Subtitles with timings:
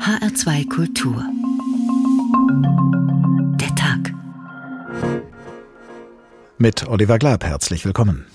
[0.00, 1.24] HR2 Kultur.
[3.60, 4.12] Der Tag.
[6.58, 8.26] Mit Oliver Glab herzlich willkommen.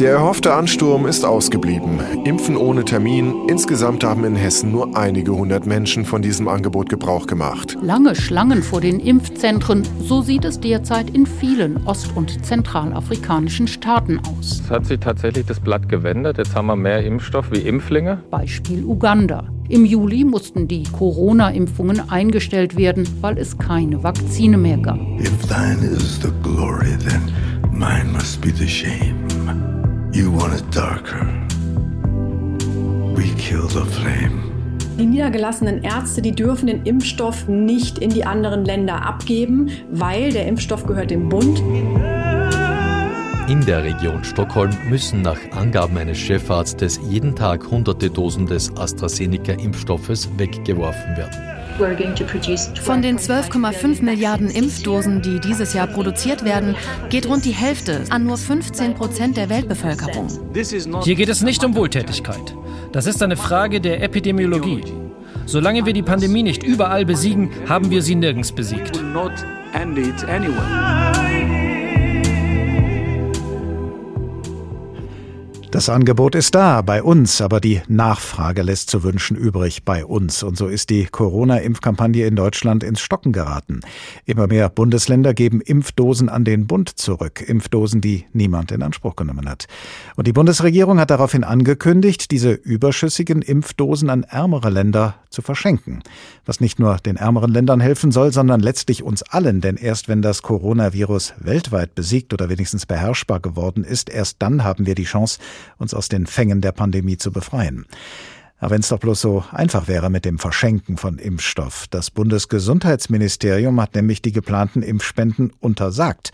[0.00, 2.00] Der erhoffte Ansturm ist ausgeblieben.
[2.24, 3.34] Impfen ohne Termin.
[3.48, 7.76] Insgesamt haben in Hessen nur einige hundert Menschen von diesem Angebot Gebrauch gemacht.
[7.82, 9.82] Lange Schlangen vor den Impfzentren.
[9.98, 14.62] So sieht es derzeit in vielen ost- und zentralafrikanischen Staaten aus.
[14.64, 16.38] Es hat sich tatsächlich das Blatt gewendet.
[16.38, 18.22] Jetzt haben wir mehr Impfstoff wie Impflinge.
[18.30, 19.44] Beispiel Uganda.
[19.68, 24.98] Im Juli mussten die Corona-Impfungen eingestellt werden, weil es keine Vakzine mehr gab.
[25.20, 27.20] If thine is the glory, then
[27.70, 29.29] mine must be the shame.
[30.12, 31.24] You want it darker.
[33.14, 34.42] We kill the flame.
[34.98, 40.46] Die niedergelassenen Ärzte, die dürfen den Impfstoff nicht in die anderen Länder abgeben, weil der
[40.46, 41.60] Impfstoff gehört dem Bund.
[43.48, 50.28] In der Region Stockholm müssen nach Angaben eines Chefarztes jeden Tag hunderte Dosen des AstraZeneca-Impfstoffes
[50.36, 51.49] weggeworfen werden.
[51.80, 56.76] Von den 12,5 Milliarden Impfdosen, die dieses Jahr produziert werden,
[57.08, 60.28] geht rund die Hälfte an nur 15 Prozent der Weltbevölkerung.
[61.02, 62.54] Hier geht es nicht um Wohltätigkeit.
[62.92, 64.82] Das ist eine Frage der Epidemiologie.
[65.46, 69.00] Solange wir die Pandemie nicht überall besiegen, haben wir sie nirgends besiegt.
[75.72, 80.42] Das Angebot ist da bei uns, aber die Nachfrage lässt zu wünschen übrig bei uns.
[80.42, 83.78] Und so ist die Corona-Impfkampagne in Deutschland ins Stocken geraten.
[84.26, 87.40] Immer mehr Bundesländer geben Impfdosen an den Bund zurück.
[87.46, 89.68] Impfdosen, die niemand in Anspruch genommen hat.
[90.16, 96.02] Und die Bundesregierung hat daraufhin angekündigt, diese überschüssigen Impfdosen an ärmere Länder zu verschenken.
[96.44, 99.60] Was nicht nur den ärmeren Ländern helfen soll, sondern letztlich uns allen.
[99.60, 104.86] Denn erst wenn das Coronavirus weltweit besiegt oder wenigstens beherrschbar geworden ist, erst dann haben
[104.86, 105.38] wir die Chance,
[105.78, 107.86] uns aus den Fängen der Pandemie zu befreien.
[108.60, 111.86] Aber wenn es doch bloß so einfach wäre mit dem Verschenken von Impfstoff.
[111.88, 116.32] Das Bundesgesundheitsministerium hat nämlich die geplanten Impfspenden untersagt.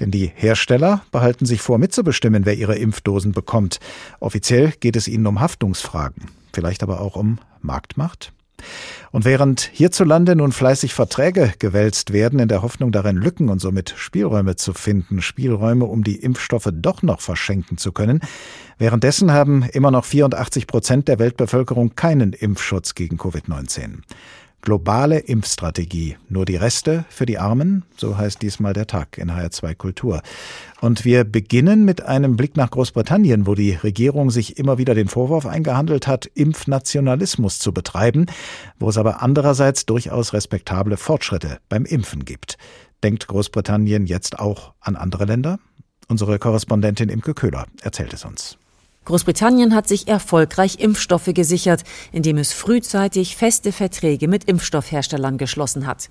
[0.00, 3.78] Denn die Hersteller behalten sich vor, mitzubestimmen, wer ihre Impfdosen bekommt.
[4.20, 6.24] Offiziell geht es ihnen um Haftungsfragen.
[6.52, 8.32] Vielleicht aber auch um Marktmacht?
[9.12, 13.94] Und während hierzulande nun fleißig Verträge gewälzt werden, in der Hoffnung darin Lücken und somit
[13.96, 18.20] Spielräume zu finden, Spielräume, um die Impfstoffe doch noch verschenken zu können,
[18.78, 24.02] währenddessen haben immer noch 84 Prozent der Weltbevölkerung keinen Impfschutz gegen Covid-19.
[24.66, 26.16] Globale Impfstrategie.
[26.28, 27.84] Nur die Reste für die Armen?
[27.96, 30.22] So heißt diesmal der Tag in HR2 Kultur.
[30.80, 35.06] Und wir beginnen mit einem Blick nach Großbritannien, wo die Regierung sich immer wieder den
[35.06, 38.26] Vorwurf eingehandelt hat, Impfnationalismus zu betreiben,
[38.80, 42.58] wo es aber andererseits durchaus respektable Fortschritte beim Impfen gibt.
[43.04, 45.60] Denkt Großbritannien jetzt auch an andere Länder?
[46.08, 48.58] Unsere Korrespondentin Imke Köhler erzählt es uns.
[49.06, 56.10] Großbritannien hat sich erfolgreich Impfstoffe gesichert, indem es frühzeitig feste Verträge mit Impfstoffherstellern geschlossen hat.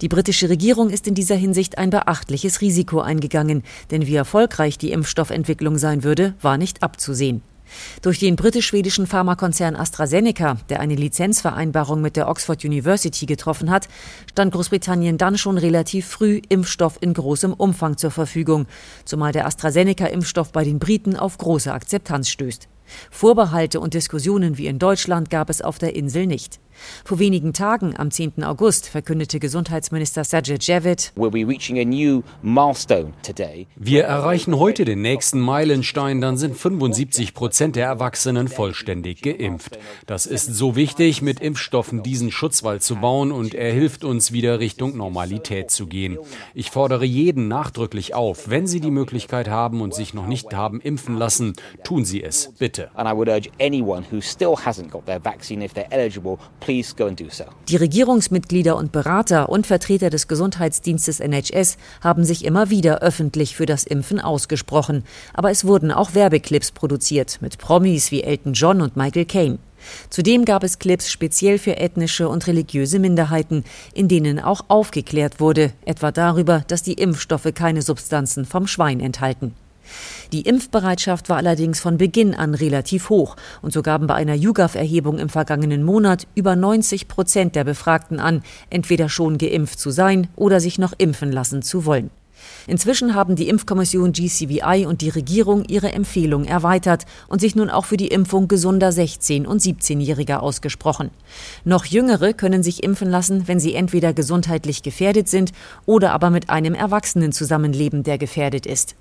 [0.00, 4.90] Die britische Regierung ist in dieser Hinsicht ein beachtliches Risiko eingegangen, denn wie erfolgreich die
[4.90, 7.42] Impfstoffentwicklung sein würde, war nicht abzusehen.
[8.02, 13.88] Durch den britisch-schwedischen Pharmakonzern AstraZeneca, der eine Lizenzvereinbarung mit der Oxford University getroffen hat,
[14.30, 18.66] stand Großbritannien dann schon relativ früh Impfstoff in großem Umfang zur Verfügung,
[19.04, 22.68] zumal der AstraZeneca-Impfstoff bei den Briten auf große Akzeptanz stößt.
[23.10, 26.60] Vorbehalte und Diskussionen wie in Deutschland gab es auf der Insel nicht.
[27.04, 28.44] Vor wenigen Tagen, am 10.
[28.44, 31.12] August, verkündete Gesundheitsminister Sajid Javid,
[33.76, 39.78] wir erreichen heute den nächsten Meilenstein, dann sind 75 Prozent der Erwachsenen vollständig geimpft.
[40.06, 44.60] Das ist so wichtig, mit Impfstoffen diesen Schutzwall zu bauen und er hilft uns wieder
[44.60, 46.18] Richtung Normalität zu gehen.
[46.54, 50.80] Ich fordere jeden nachdrücklich auf, wenn Sie die Möglichkeit haben und sich noch nicht haben
[50.80, 51.54] impfen lassen,
[51.84, 52.90] tun Sie es, bitte.
[52.94, 56.38] And I would urge anyone who still hasn't got their vaccine if they're eligible,
[57.68, 63.66] die Regierungsmitglieder und Berater und Vertreter des Gesundheitsdienstes NHS haben sich immer wieder öffentlich für
[63.66, 65.04] das Impfen ausgesprochen.
[65.34, 69.58] Aber es wurden auch Werbeclips produziert mit Promis wie Elton John und Michael Caine.
[70.10, 75.72] Zudem gab es Clips speziell für ethnische und religiöse Minderheiten, in denen auch aufgeklärt wurde,
[75.84, 79.54] etwa darüber, dass die Impfstoffe keine Substanzen vom Schwein enthalten.
[80.32, 85.18] Die Impfbereitschaft war allerdings von Beginn an relativ hoch und so gaben bei einer YouGov-Erhebung
[85.18, 90.60] im vergangenen Monat über 90 Prozent der Befragten an, entweder schon geimpft zu sein oder
[90.60, 92.10] sich noch impfen lassen zu wollen.
[92.66, 97.84] Inzwischen haben die Impfkommission GCVI und die Regierung ihre Empfehlung erweitert und sich nun auch
[97.84, 101.10] für die Impfung gesunder 16- und 17-Jähriger ausgesprochen.
[101.64, 105.52] Noch Jüngere können sich impfen lassen, wenn sie entweder gesundheitlich gefährdet sind
[105.86, 108.94] oder aber mit einem Erwachsenen zusammenleben, der gefährdet ist.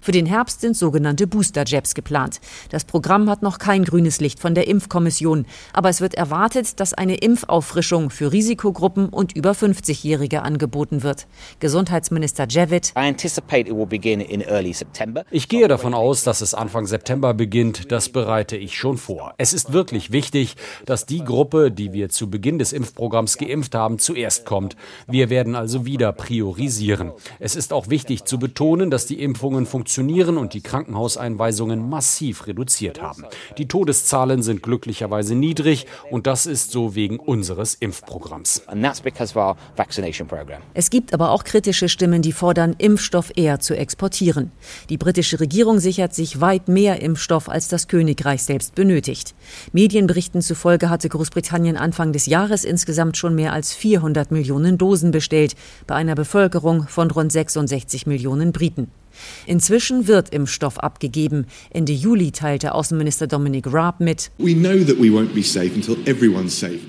[0.00, 2.40] Für den Herbst sind sogenannte Booster-Jabs geplant.
[2.70, 6.94] Das Programm hat noch kein grünes Licht von der Impfkommission, aber es wird erwartet, dass
[6.94, 11.26] eine Impfauffrischung für Risikogruppen und über 50-Jährige angeboten wird.
[11.60, 12.92] Gesundheitsminister Javid.
[15.30, 17.90] Ich gehe davon aus, dass es Anfang September beginnt.
[17.92, 19.34] Das bereite ich schon vor.
[19.38, 23.98] Es ist wirklich wichtig, dass die Gruppe, die wir zu Beginn des Impfprogramms geimpft haben,
[23.98, 24.76] zuerst kommt.
[25.06, 27.12] Wir werden also wieder priorisieren.
[27.38, 33.00] Es ist auch wichtig zu betonen, dass die Impfungen funktionieren und die Krankenhauseinweisungen massiv reduziert
[33.00, 33.24] haben.
[33.58, 38.62] Die Todeszahlen sind glücklicherweise niedrig und das ist so wegen unseres Impfprogramms.
[40.74, 44.50] Es gibt aber auch kritische Stimmen, die fordern, Impfstoff eher zu exportieren.
[44.88, 49.34] Die britische Regierung sichert sich weit mehr Impfstoff, als das Königreich selbst benötigt.
[49.72, 55.54] Medienberichten zufolge hatte Großbritannien Anfang des Jahres insgesamt schon mehr als 400 Millionen Dosen bestellt,
[55.86, 58.90] bei einer Bevölkerung von rund 66 Millionen Briten.
[59.46, 61.46] Inzwischen wird Impfstoff abgegeben.
[61.70, 64.30] Ende Juli teilte Außenminister Dominic Raab mit.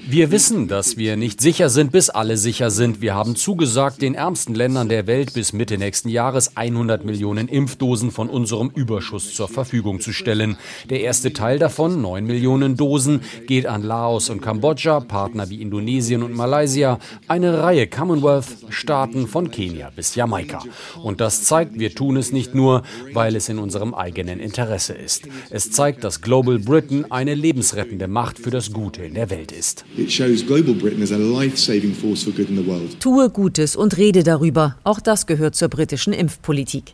[0.09, 3.01] Wir wissen, dass wir nicht sicher sind, bis alle sicher sind.
[3.01, 8.11] Wir haben zugesagt, den ärmsten Ländern der Welt bis Mitte nächsten Jahres 100 Millionen Impfdosen
[8.11, 10.57] von unserem Überschuss zur Verfügung zu stellen.
[10.89, 16.23] Der erste Teil davon, 9 Millionen Dosen, geht an Laos und Kambodscha, Partner wie Indonesien
[16.23, 20.63] und Malaysia, eine Reihe Commonwealth-Staaten von Kenia bis Jamaika.
[21.03, 22.83] Und das zeigt, wir tun tun es nicht nur,
[23.13, 25.27] weil es in unserem eigenen Interesse ist.
[25.49, 29.83] Es zeigt, dass Global Britain eine lebensrettende Macht für das Gute in der Welt ist.
[32.99, 34.77] Tue Gutes und rede darüber.
[34.83, 36.93] Auch das gehört zur britischen Impfpolitik.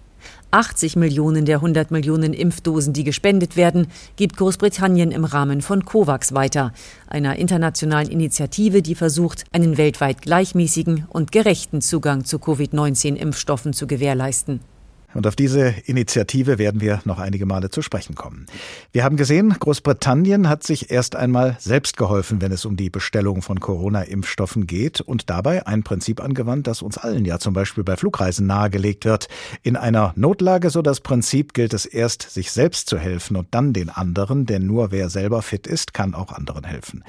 [0.52, 6.34] 80 Millionen der 100 Millionen Impfdosen, die gespendet werden, gibt Großbritannien im Rahmen von COVAX
[6.34, 6.74] weiter,
[7.08, 14.60] einer internationalen Initiative, die versucht, einen weltweit gleichmäßigen und gerechten Zugang zu Covid-19-Impfstoffen zu gewährleisten.
[15.14, 18.46] Und auf diese Initiative werden wir noch einige Male zu sprechen kommen.
[18.92, 23.42] Wir haben gesehen, Großbritannien hat sich erst einmal selbst geholfen, wenn es um die Bestellung
[23.42, 27.98] von Corona-Impfstoffen geht und dabei ein Prinzip angewandt, das uns allen ja zum Beispiel bei
[27.98, 29.28] Flugreisen nahegelegt wird.
[29.64, 33.74] In einer Notlage, so das Prinzip, gilt es erst, sich selbst zu helfen und dann
[33.74, 37.04] den anderen, denn nur wer selber fit ist, kann auch anderen helfen.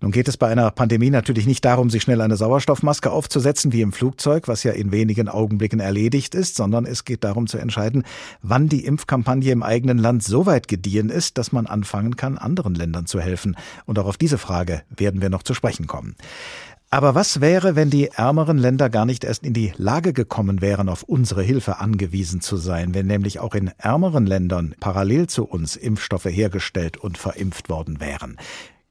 [0.00, 3.80] Nun geht es bei einer Pandemie natürlich nicht darum, sich schnell eine Sauerstoffmaske aufzusetzen wie
[3.80, 8.04] im Flugzeug, was ja in wenigen Augenblicken erledigt ist, sondern es geht darum zu entscheiden,
[8.42, 12.74] wann die Impfkampagne im eigenen Land so weit gediehen ist, dass man anfangen kann, anderen
[12.74, 13.56] Ländern zu helfen.
[13.86, 16.16] Und auch auf diese Frage werden wir noch zu sprechen kommen.
[16.88, 20.88] Aber was wäre, wenn die ärmeren Länder gar nicht erst in die Lage gekommen wären,
[20.88, 25.74] auf unsere Hilfe angewiesen zu sein, wenn nämlich auch in ärmeren Ländern parallel zu uns
[25.74, 28.36] Impfstoffe hergestellt und verimpft worden wären?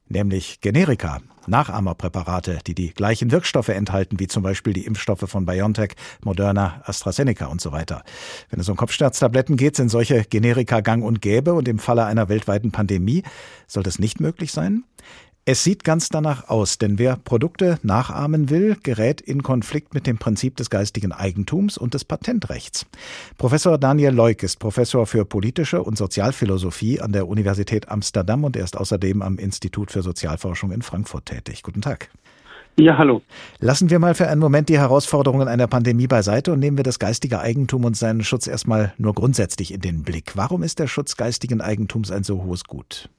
[0.08, 5.94] Nämlich Generika, Nachahmerpräparate, die die gleichen Wirkstoffe enthalten wie zum Beispiel die Impfstoffe von BioNTech,
[6.24, 8.04] Moderna, AstraZeneca und so weiter.
[8.50, 12.30] Wenn es um Kopfschmerztabletten geht, sind solche Generika gang und gäbe und im Falle einer
[12.30, 13.24] weltweiten Pandemie
[13.68, 14.84] soll das nicht möglich sein?
[15.48, 20.18] Es sieht ganz danach aus, denn wer Produkte nachahmen will, gerät in Konflikt mit dem
[20.18, 22.88] Prinzip des geistigen Eigentums und des Patentrechts.
[23.38, 28.64] Professor Daniel Leuk ist Professor für politische und Sozialphilosophie an der Universität Amsterdam und er
[28.64, 31.62] ist außerdem am Institut für Sozialforschung in Frankfurt tätig.
[31.62, 32.10] Guten Tag.
[32.78, 33.22] Ja, hallo.
[33.60, 36.98] Lassen wir mal für einen Moment die Herausforderungen einer Pandemie beiseite und nehmen wir das
[36.98, 40.32] geistige Eigentum und seinen Schutz erstmal nur grundsätzlich in den Blick.
[40.36, 43.10] Warum ist der Schutz geistigen Eigentums ein so hohes Gut?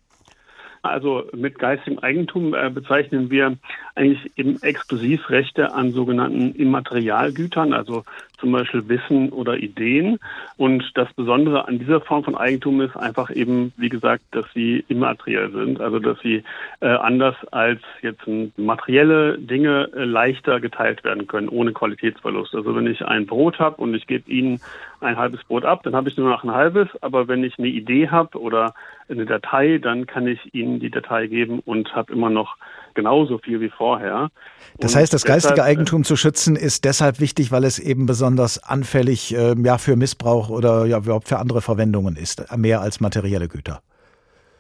[0.89, 3.57] Also mit geistigem Eigentum äh, bezeichnen wir
[3.95, 8.05] eigentlich eben Exklusivrechte an sogenannten Immaterialgütern, also
[8.39, 10.19] zum Beispiel Wissen oder Ideen.
[10.57, 14.85] Und das Besondere an dieser Form von Eigentum ist einfach eben, wie gesagt, dass sie
[14.89, 16.43] immateriell sind, also dass sie
[16.81, 18.23] äh, anders als jetzt
[18.57, 22.55] materielle Dinge äh, leichter geteilt werden können, ohne Qualitätsverlust.
[22.55, 24.61] Also wenn ich ein Brot habe und ich gebe Ihnen
[25.01, 27.69] ein halbes Brot ab, dann habe ich nur noch ein halbes, aber wenn ich eine
[27.69, 28.75] Idee habe oder
[29.09, 32.57] eine Datei, dann kann ich Ihnen die Datei geben und habe immer noch
[32.97, 34.31] genauso viel wie vorher.
[34.79, 38.07] Das heißt, das geistige deshalb, äh, Eigentum zu schützen ist deshalb wichtig, weil es eben
[38.07, 43.01] besonders anfällig äh, ja, für Missbrauch oder ja, überhaupt für andere Verwendungen ist, mehr als
[43.01, 43.81] materielle Güter.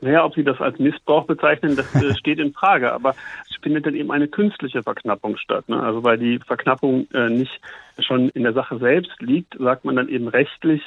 [0.01, 2.93] Naja, ob Sie das als Missbrauch bezeichnen, das äh, steht in Frage.
[2.93, 3.15] Aber
[3.51, 5.69] es findet dann eben eine künstliche Verknappung statt.
[5.69, 5.83] Ne?
[5.83, 7.61] Also weil die Verknappung äh, nicht
[7.99, 10.83] schon in der Sache selbst liegt, sagt man dann eben rechtlich,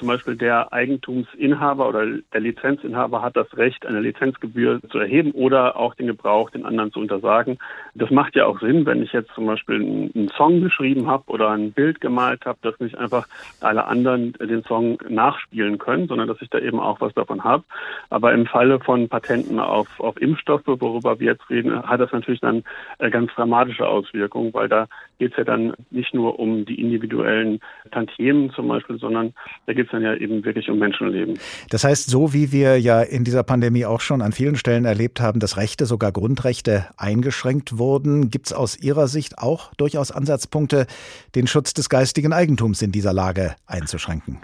[0.00, 5.76] zum Beispiel der Eigentumsinhaber oder der Lizenzinhaber hat das Recht, eine Lizenzgebühr zu erheben oder
[5.76, 7.58] auch den Gebrauch den anderen zu untersagen.
[7.94, 11.50] Das macht ja auch Sinn, wenn ich jetzt zum Beispiel einen Song geschrieben habe oder
[11.50, 13.28] ein Bild gemalt habe, dass nicht einfach
[13.60, 17.64] alle anderen den Song nachspielen können, sondern dass ich da eben auch was davon habe.
[18.08, 22.40] Aber im Falle von Patenten auf, auf Impfstoffe, worüber wir jetzt reden, hat das natürlich
[22.40, 22.64] dann
[22.98, 24.88] äh, ganz dramatische Auswirkungen, weil da
[25.20, 27.60] geht es ja dann nicht nur um die individuellen
[27.92, 29.34] Tantiemen zum Beispiel, sondern
[29.66, 31.38] da geht es dann ja eben wirklich um Menschenleben.
[31.68, 35.20] Das heißt, so wie wir ja in dieser Pandemie auch schon an vielen Stellen erlebt
[35.20, 40.86] haben, dass Rechte, sogar Grundrechte eingeschränkt wurden, gibt es aus Ihrer Sicht auch durchaus Ansatzpunkte,
[41.34, 44.40] den Schutz des geistigen Eigentums in dieser Lage einzuschränken?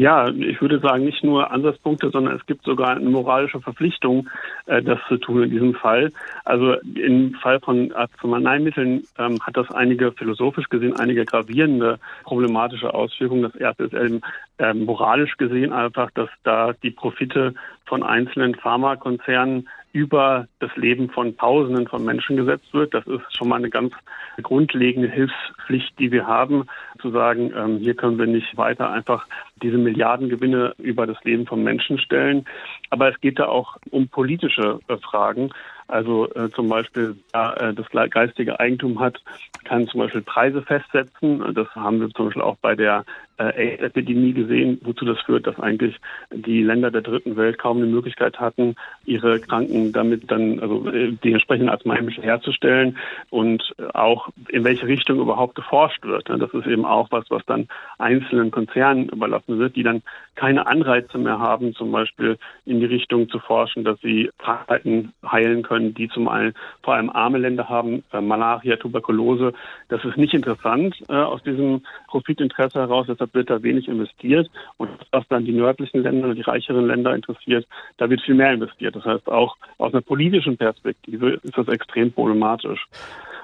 [0.00, 4.30] Ja, ich würde sagen, nicht nur Ansatzpunkte, sondern es gibt sogar eine moralische Verpflichtung,
[4.64, 6.10] äh, das zu tun in diesem Fall.
[6.46, 13.42] Also im Fall von Arzneimitteln ähm, hat das einige philosophisch gesehen einige gravierende problematische Auswirkungen.
[13.42, 14.22] Das erste ist eben
[14.56, 17.52] äh, moralisch gesehen einfach, dass da die Profite
[17.84, 22.94] von einzelnen Pharmakonzernen über das Leben von Tausenden von Menschen gesetzt wird.
[22.94, 23.92] Das ist schon mal eine ganz
[24.42, 26.66] grundlegende Hilfspflicht, die wir haben,
[27.00, 29.26] zu sagen, ähm, hier können wir nicht weiter einfach
[29.62, 32.44] diese Milliardengewinne über das Leben von Menschen stellen.
[32.90, 35.50] Aber es geht da auch um politische äh, Fragen.
[35.88, 39.20] Also äh, zum Beispiel, ja, äh, das geistige Eigentum hat,
[39.64, 41.52] kann zum Beispiel Preise festsetzen.
[41.54, 43.04] Das haben wir zum Beispiel auch bei der
[43.44, 45.96] AIDS-Epidemie gesehen, wozu das führt, dass eigentlich
[46.32, 51.12] die Länder der dritten Welt kaum eine Möglichkeit hatten, ihre Kranken damit dann, also äh,
[51.22, 52.98] die entsprechenden Arzneimittel herzustellen
[53.30, 56.28] und auch in welche Richtung überhaupt geforscht wird.
[56.28, 57.68] Das ist eben auch was, was dann
[57.98, 60.02] einzelnen Konzernen überlassen wird, die dann
[60.34, 65.62] keine Anreize mehr haben, zum Beispiel in die Richtung zu forschen, dass sie Krankheiten heilen
[65.62, 69.52] können, die zum einen vor allem arme Länder haben, äh, Malaria, Tuberkulose.
[69.88, 73.06] Das ist nicht interessant äh, aus diesem Profitinteresse heraus.
[73.08, 74.50] Deshalb wird da wenig investiert.
[74.76, 78.96] Und was dann die nördlichen Länder, die reicheren Länder interessiert, da wird viel mehr investiert.
[78.96, 82.86] Das heißt, auch aus einer politischen Perspektive ist das extrem problematisch.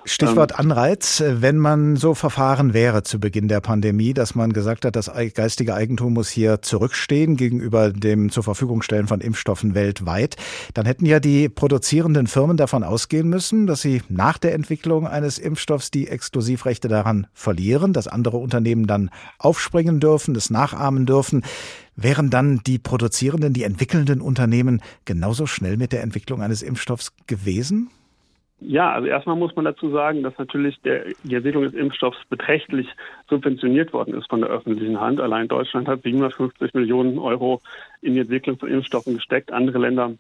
[0.09, 4.85] Stichwort ähm, Anreiz, wenn man so verfahren wäre zu Beginn der Pandemie, dass man gesagt
[4.85, 10.37] hat, das geistige Eigentum muss hier zurückstehen gegenüber dem zur Verfügung stellen von Impfstoffen weltweit,
[10.75, 15.39] dann hätten ja die produzierenden Firmen davon ausgehen müssen, dass sie nach der Entwicklung eines
[15.39, 21.43] Impfstoffs die Exklusivrechte daran verlieren, dass andere Unternehmen dann aufspringen dürfen, das nachahmen dürfen.
[21.97, 27.91] Wären dann die produzierenden, die entwickelnden Unternehmen genauso schnell mit der Entwicklung eines Impfstoffs gewesen?
[28.59, 32.89] Ja, also erstmal muss man dazu sagen, dass natürlich der, die Entwicklung des Impfstoffs beträchtlich
[33.29, 35.21] subventioniert worden ist von der öffentlichen Hand.
[35.21, 37.61] Allein Deutschland hat 750 Millionen Euro
[38.01, 39.53] in die Entwicklung von Impfstoffen gesteckt.
[39.53, 40.13] Andere Länder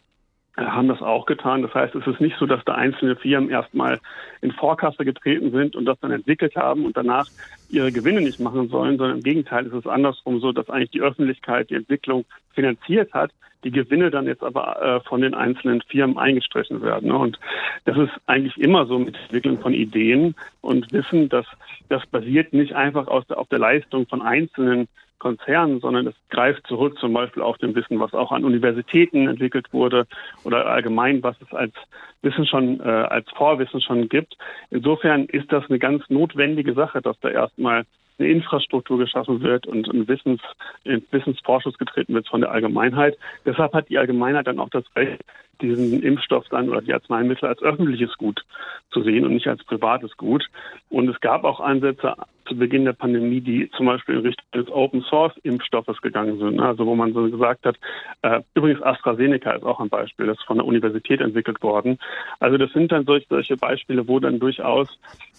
[0.56, 1.62] haben das auch getan.
[1.62, 4.00] Das heißt, es ist nicht so, dass da einzelne Firmen erstmal
[4.40, 7.26] in Vorkasse getreten sind und das dann entwickelt haben und danach
[7.68, 11.02] ihre Gewinne nicht machen sollen, sondern im Gegenteil ist es andersrum so, dass eigentlich die
[11.02, 13.32] Öffentlichkeit die Entwicklung finanziert hat
[13.66, 17.10] die Gewinne dann jetzt aber äh, von den einzelnen Firmen eingestrichen werden.
[17.10, 17.38] Und
[17.84, 21.46] das ist eigentlich immer so mit Entwicklung von Ideen und Wissen, dass
[21.88, 27.12] das basiert nicht einfach auf der Leistung von einzelnen Konzernen, sondern es greift zurück zum
[27.12, 30.06] Beispiel auf dem Wissen, was auch an Universitäten entwickelt wurde
[30.44, 31.74] oder allgemein, was es als
[32.22, 34.36] Wissen schon, äh, als Vorwissen schon gibt.
[34.70, 37.84] Insofern ist das eine ganz notwendige Sache, dass da erstmal
[38.18, 40.40] eine Infrastruktur geschaffen wird und ein Wissens,
[40.84, 43.18] in Wissensvorschuss getreten wird von der Allgemeinheit.
[43.44, 45.22] Deshalb hat die Allgemeinheit dann auch das Recht,
[45.60, 48.42] diesen Impfstoff dann oder die Arzneimittel als öffentliches Gut
[48.90, 50.46] zu sehen und nicht als privates Gut.
[50.88, 52.14] Und es gab auch Ansätze
[52.46, 56.60] zu Beginn der Pandemie, die zum Beispiel in Richtung des Open Source Impfstoffes gegangen sind.
[56.60, 57.76] Also wo man so gesagt hat,
[58.22, 61.98] äh, übrigens AstraZeneca ist auch ein Beispiel, das ist von der Universität entwickelt worden.
[62.40, 64.88] Also das sind dann solche, solche Beispiele, wo dann durchaus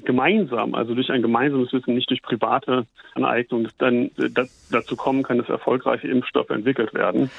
[0.04, 2.86] gemeinsam, also durch ein gemeinsames Wissen, nicht durch private
[3.16, 4.12] Aneignung, dann
[4.72, 7.30] dazu kommen kann, dass erfolgreiche Impfstoffe entwickelt werden.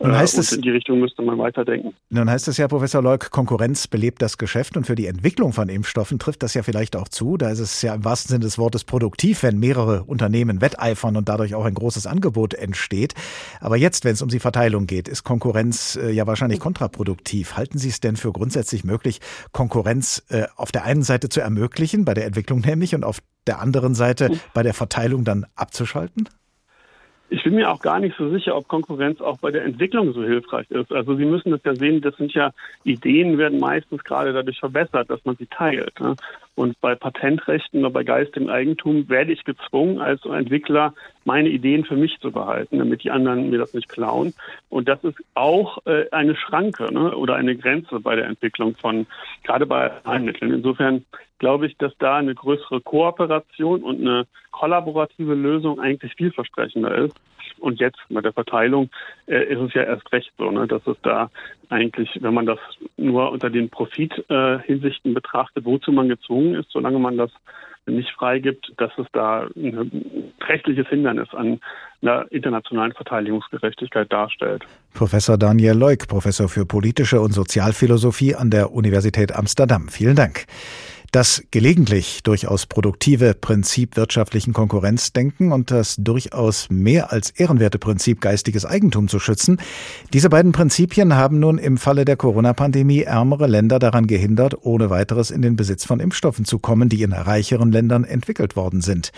[0.00, 1.94] Nun heißt äh, es, in die Richtung müsste man weiterdenken.
[2.10, 5.68] Nun heißt es ja, Professor Leuk, Konkurrenz belebt das Geschäft und für die Entwicklung von
[5.68, 7.36] Impfstoffen trifft das ja vielleicht auch zu.
[7.36, 11.28] Da ist es ja im wahrsten Sinne des Wortes produktiv, wenn mehrere Unternehmen wetteifern und
[11.28, 13.14] dadurch auch ein großes Angebot entsteht.
[13.60, 17.56] Aber jetzt, wenn es um die Verteilung geht, ist Konkurrenz äh, ja wahrscheinlich kontraproduktiv.
[17.56, 19.20] Halten Sie es denn für grundsätzlich möglich,
[19.52, 23.60] Konkurrenz äh, auf der einen Seite zu ermöglichen, bei der Entwicklung nämlich, und auf der
[23.60, 26.28] anderen Seite bei der Verteilung dann abzuschalten?
[27.30, 30.22] Ich bin mir auch gar nicht so sicher, ob Konkurrenz auch bei der Entwicklung so
[30.22, 30.90] hilfreich ist.
[30.90, 32.52] Also Sie müssen das ja sehen, das sind ja
[32.84, 36.00] Ideen werden meistens gerade dadurch verbessert, dass man sie teilt.
[36.00, 36.16] Ne?
[36.58, 40.92] Und bei Patentrechten oder bei geistigem Eigentum werde ich gezwungen, als Entwickler
[41.24, 44.34] meine Ideen für mich zu behalten, damit die anderen mir das nicht klauen.
[44.68, 47.16] Und das ist auch äh, eine Schranke ne?
[47.16, 49.06] oder eine Grenze bei der Entwicklung von,
[49.44, 50.52] gerade bei Heilmitteln.
[50.52, 51.04] Insofern
[51.38, 57.14] glaube ich, dass da eine größere Kooperation und eine kollaborative Lösung eigentlich vielversprechender ist.
[57.60, 58.90] Und jetzt mit der Verteilung
[59.26, 61.30] äh, ist es ja erst recht so, ne, dass es da
[61.70, 62.58] eigentlich, wenn man das
[62.96, 67.30] nur unter den Profithinsichten äh, betrachtet, wozu man gezwungen ist, solange man das
[67.86, 71.60] nicht freigibt, dass es da ein rechtliches Hindernis an
[72.02, 74.64] einer internationalen Verteidigungsgerechtigkeit darstellt.
[74.94, 79.88] Professor Daniel Leuk, Professor für politische und Sozialphilosophie an der Universität Amsterdam.
[79.88, 80.44] Vielen Dank.
[81.10, 88.66] Das gelegentlich durchaus produktive Prinzip wirtschaftlichen Konkurrenzdenken und das durchaus mehr als ehrenwerte Prinzip geistiges
[88.66, 89.58] Eigentum zu schützen,
[90.12, 95.30] diese beiden Prinzipien haben nun im Falle der Corona-Pandemie ärmere Länder daran gehindert, ohne weiteres
[95.30, 99.10] in den Besitz von Impfstoffen zu kommen, die in reicheren Ländern entwickelt worden sind.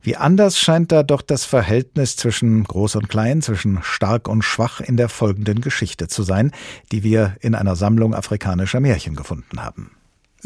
[0.00, 4.80] Wie anders scheint da doch das Verhältnis zwischen Groß und Klein, zwischen stark und schwach
[4.80, 6.52] in der folgenden Geschichte zu sein,
[6.92, 9.90] die wir in einer Sammlung afrikanischer Märchen gefunden haben.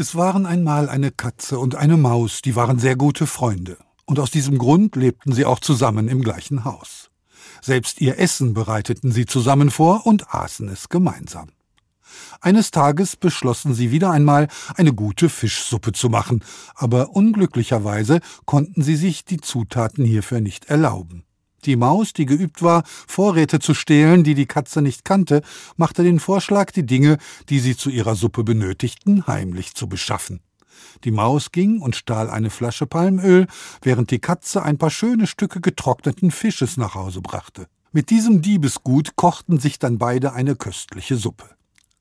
[0.00, 3.76] Es waren einmal eine Katze und eine Maus, die waren sehr gute Freunde.
[4.07, 7.11] Und aus diesem Grund lebten sie auch zusammen im gleichen Haus.
[7.61, 11.50] Selbst ihr Essen bereiteten sie zusammen vor und aßen es gemeinsam.
[12.40, 16.42] Eines Tages beschlossen sie wieder einmal, eine gute Fischsuppe zu machen,
[16.75, 21.25] aber unglücklicherweise konnten sie sich die Zutaten hierfür nicht erlauben.
[21.64, 25.43] Die Maus, die geübt war, Vorräte zu stehlen, die die Katze nicht kannte,
[25.76, 30.40] machte den Vorschlag, die Dinge, die sie zu ihrer Suppe benötigten, heimlich zu beschaffen.
[31.05, 33.47] Die Maus ging und stahl eine Flasche Palmöl,
[33.83, 37.67] während die Katze ein paar schöne Stücke getrockneten Fisches nach Hause brachte.
[37.93, 41.50] Mit diesem Diebesgut kochten sich dann beide eine köstliche Suppe.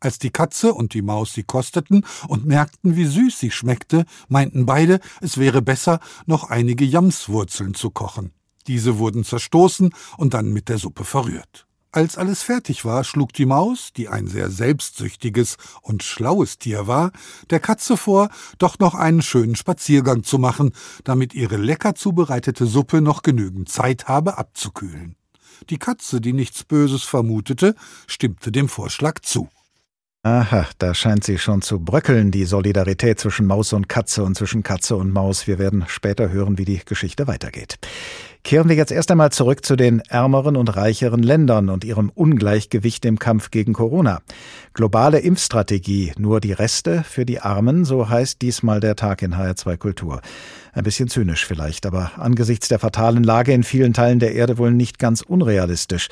[0.01, 4.66] Als die Katze und die Maus sie kosteten und merkten, wie süß sie schmeckte, meinten
[4.66, 8.32] beide, es wäre besser, noch einige Jamswurzeln zu kochen.
[8.68, 11.66] Diese wurden zerstoßen und dann mit der Suppe verrührt.
[11.92, 17.12] Als alles fertig war, schlug die Maus, die ein sehr selbstsüchtiges und schlaues Tier war,
[17.50, 20.74] der Katze vor, doch noch einen schönen Spaziergang zu machen,
[21.04, 25.16] damit ihre lecker zubereitete Suppe noch genügend Zeit habe abzukühlen.
[25.72, 27.74] Die Katze, die nichts Böses vermutete,
[28.06, 29.50] stimmte dem Vorschlag zu.
[30.22, 34.64] Aha, da scheint sie schon zu bröckeln, die Solidarität zwischen Maus und Katze und zwischen
[34.64, 35.48] Katze und Maus.
[35.48, 37.80] Wir werden später hören, wie die Geschichte weitergeht.
[38.44, 43.06] Kehren wir jetzt erst einmal zurück zu den ärmeren und reicheren Ländern und ihrem Ungleichgewicht
[43.06, 44.20] im Kampf gegen Corona.
[44.74, 49.78] Globale Impfstrategie, nur die Reste für die Armen, so heißt diesmal der Tag in HR2
[49.78, 50.22] Kultur.
[50.74, 54.72] Ein bisschen zynisch vielleicht, aber angesichts der fatalen Lage in vielen Teilen der Erde wohl
[54.72, 56.10] nicht ganz unrealistisch.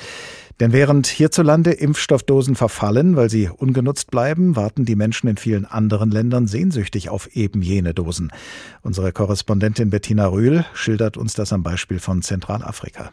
[0.59, 6.09] Denn während hierzulande Impfstoffdosen verfallen, weil sie ungenutzt bleiben, warten die Menschen in vielen anderen
[6.09, 8.31] Ländern sehnsüchtig auf eben jene Dosen.
[8.81, 13.11] Unsere Korrespondentin Bettina Rühl schildert uns das am Beispiel von Zentralafrika.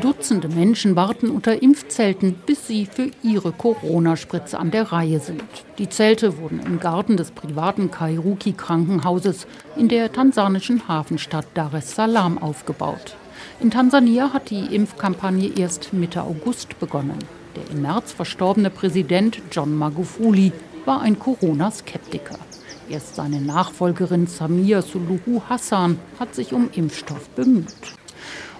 [0.00, 5.44] Dutzende Menschen warten unter Impfzelten, bis sie für ihre Corona-Spritze an der Reihe sind.
[5.78, 12.38] Die Zelte wurden im Garten des privaten Kairuki-Krankenhauses in der tansanischen Hafenstadt Dar es Salaam
[12.38, 13.16] aufgebaut.
[13.62, 17.20] In Tansania hat die Impfkampagne erst Mitte August begonnen.
[17.54, 20.50] Der im März verstorbene Präsident John Magufuli
[20.84, 22.40] war ein Corona-Skeptiker.
[22.90, 27.94] Erst seine Nachfolgerin Samia Suluhu Hassan hat sich um Impfstoff bemüht.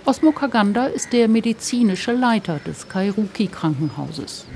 [0.05, 4.47] Osmo Kaganda ist der medizinische Leiter des Kairuki Krankenhauses.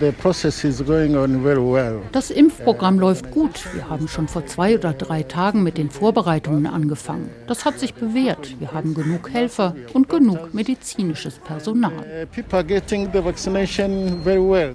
[2.12, 3.64] Das Impfprogramm läuft gut.
[3.72, 7.30] Wir haben schon vor zwei oder drei Tagen mit den Vorbereitungen angefangen.
[7.46, 8.59] Das hat sich bewährt.
[8.59, 12.26] Wir haben genug Helfer und genug medizinisches Personal.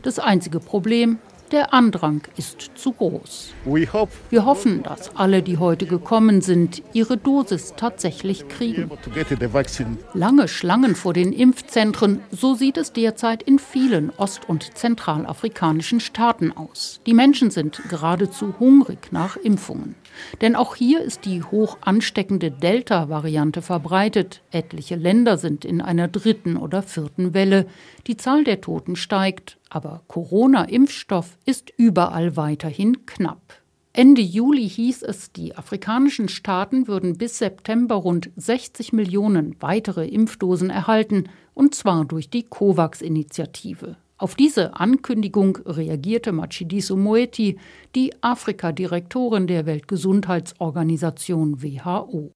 [0.02, 1.20] Das einzige Problem,
[1.52, 3.54] der Andrang ist zu groß.
[4.30, 8.90] Wir hoffen, dass alle, die heute gekommen sind, ihre Dosis tatsächlich kriegen.
[10.14, 16.52] Lange Schlangen vor den Impfzentren, so sieht es derzeit in vielen ost- und zentralafrikanischen Staaten
[16.52, 17.02] aus.
[17.06, 19.96] Die Menschen sind geradezu hungrig nach Impfungen.
[20.42, 24.42] Denn auch hier ist die hoch ansteckende Delta-Variante verbreitet.
[24.52, 27.66] Etliche Länder sind in einer dritten oder vierten Welle.
[28.08, 33.62] Die Zahl der Toten steigt, aber Corona-Impfstoff ist überall weiterhin knapp.
[33.94, 40.70] Ende Juli hieß es, die afrikanischen Staaten würden bis September rund 60 Millionen weitere Impfdosen
[40.70, 43.98] erhalten, und zwar durch die COVAX-Initiative.
[44.22, 47.58] Auf diese Ankündigung reagierte Matshidiso Moeti,
[47.96, 52.32] die Afrika-Direktorin der Weltgesundheitsorganisation WHO.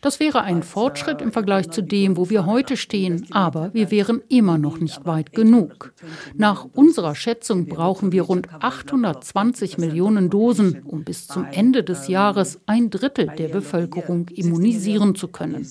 [0.00, 4.22] Das wäre ein Fortschritt im Vergleich zu dem, wo wir heute stehen, aber wir wären
[4.28, 5.92] immer noch nicht weit genug.
[6.36, 12.60] Nach unserer Schätzung brauchen wir rund 820 Millionen Dosen, um bis zum Ende des Jahres
[12.66, 15.66] ein Drittel der Bevölkerung immunisieren zu können.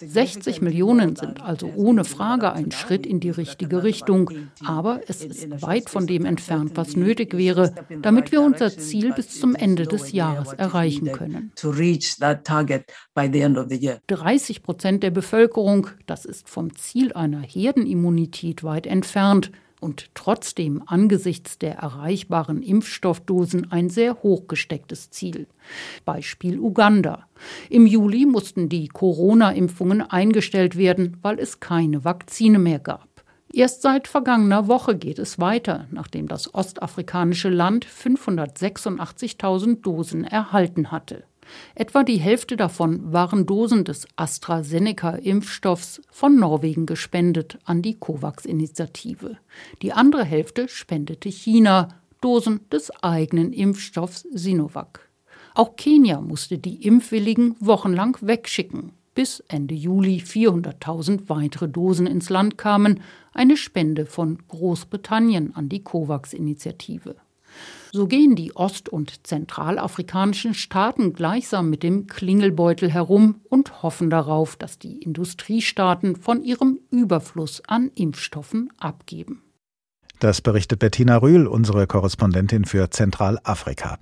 [0.00, 4.30] 60 Millionen sind also ohne Frage ein Schritt in die richtige Richtung,
[4.64, 9.38] aber es ist weit von dem entfernt, was nötig wäre, damit wir unser Ziel bis
[9.38, 11.52] zum Ende des Jahres erreichen können.
[14.06, 21.58] 30 Prozent der Bevölkerung, das ist vom Ziel einer Herdenimmunität weit entfernt und trotzdem angesichts
[21.58, 25.46] der erreichbaren Impfstoffdosen ein sehr hoch gestecktes Ziel.
[26.04, 27.26] Beispiel Uganda.
[27.70, 33.08] Im Juli mussten die Corona-Impfungen eingestellt werden, weil es keine Vakzine mehr gab.
[33.52, 41.24] Erst seit vergangener Woche geht es weiter, nachdem das ostafrikanische Land 586.000 Dosen erhalten hatte.
[41.74, 49.36] Etwa die Hälfte davon waren Dosen des AstraZeneca-Impfstoffs von Norwegen gespendet an die COVAX-Initiative.
[49.82, 51.88] Die andere Hälfte spendete China,
[52.20, 55.08] Dosen des eigenen Impfstoffs Sinovac.
[55.54, 62.58] Auch Kenia musste die Impfwilligen wochenlang wegschicken, bis Ende Juli 400.000 weitere Dosen ins Land
[62.58, 63.00] kamen,
[63.32, 67.16] eine Spende von Großbritannien an die COVAX-Initiative.
[67.92, 74.56] So gehen die ost- und zentralafrikanischen Staaten gleichsam mit dem Klingelbeutel herum und hoffen darauf,
[74.56, 79.42] dass die Industriestaaten von ihrem Überfluss an Impfstoffen abgeben.
[80.18, 83.98] Das berichtet Bettina Rühl, unsere Korrespondentin für Zentralafrika.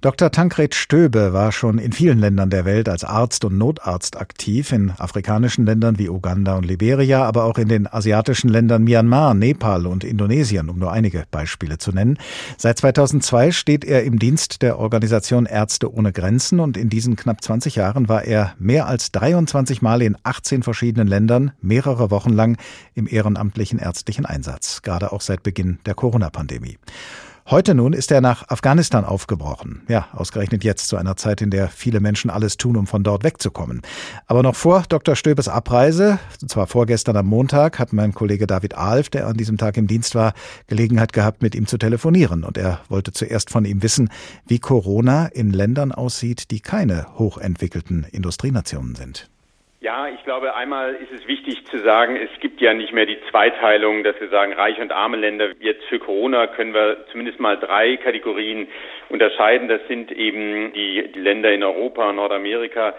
[0.00, 0.30] Dr.
[0.30, 4.92] Tankred Stöbe war schon in vielen Ländern der Welt als Arzt und Notarzt aktiv, in
[4.92, 10.04] afrikanischen Ländern wie Uganda und Liberia, aber auch in den asiatischen Ländern Myanmar, Nepal und
[10.04, 12.16] Indonesien, um nur einige Beispiele zu nennen.
[12.56, 17.42] Seit 2002 steht er im Dienst der Organisation Ärzte ohne Grenzen und in diesen knapp
[17.42, 22.56] 20 Jahren war er mehr als 23 Mal in 18 verschiedenen Ländern mehrere Wochen lang
[22.94, 26.78] im ehrenamtlichen ärztlichen Einsatz, gerade auch seit Beginn der Corona-Pandemie.
[27.50, 29.80] Heute nun ist er nach Afghanistan aufgebrochen.
[29.88, 33.24] Ja, ausgerechnet jetzt zu einer Zeit, in der viele Menschen alles tun, um von dort
[33.24, 33.80] wegzukommen.
[34.26, 35.16] Aber noch vor Dr.
[35.16, 39.56] Stöbes Abreise, und zwar vorgestern am Montag, hat mein Kollege David Alf, der an diesem
[39.56, 40.34] Tag im Dienst war,
[40.66, 42.44] Gelegenheit gehabt, mit ihm zu telefonieren.
[42.44, 44.10] Und er wollte zuerst von ihm wissen,
[44.46, 49.30] wie Corona in Ländern aussieht, die keine hochentwickelten Industrienationen sind.
[49.80, 53.20] Ja, ich glaube, einmal ist es wichtig zu sagen, es gibt ja nicht mehr die
[53.30, 55.50] Zweiteilung, dass wir sagen, reiche und arme Länder.
[55.60, 58.66] Jetzt für Corona können wir zumindest mal drei Kategorien
[59.08, 59.68] unterscheiden.
[59.68, 62.94] Das sind eben die Länder in Europa, Nordamerika,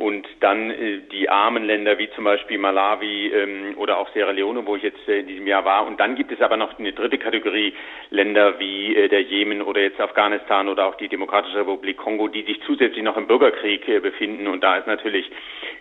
[0.00, 4.64] und dann äh, die armen Länder wie zum Beispiel Malawi ähm, oder auch Sierra Leone,
[4.64, 5.86] wo ich jetzt äh, in diesem Jahr war.
[5.86, 7.74] Und dann gibt es aber noch eine dritte Kategorie
[8.08, 12.44] Länder wie äh, der Jemen oder jetzt Afghanistan oder auch die Demokratische Republik Kongo, die
[12.44, 14.46] sich zusätzlich noch im Bürgerkrieg äh, befinden.
[14.46, 15.30] Und da ist natürlich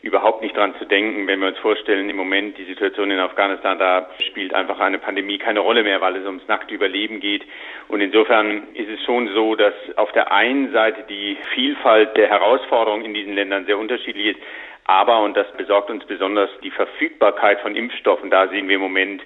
[0.01, 3.79] überhaupt nicht dran zu denken, wenn wir uns vorstellen, im Moment die Situation in Afghanistan,
[3.79, 7.43] da spielt einfach eine Pandemie keine Rolle mehr, weil es ums nackte Überleben geht.
[7.87, 13.05] Und insofern ist es schon so, dass auf der einen Seite die Vielfalt der Herausforderungen
[13.05, 14.39] in diesen Ländern sehr unterschiedlich ist.
[14.85, 18.31] Aber, und das besorgt uns besonders, die Verfügbarkeit von Impfstoffen.
[18.31, 19.21] Da sehen wir im Moment,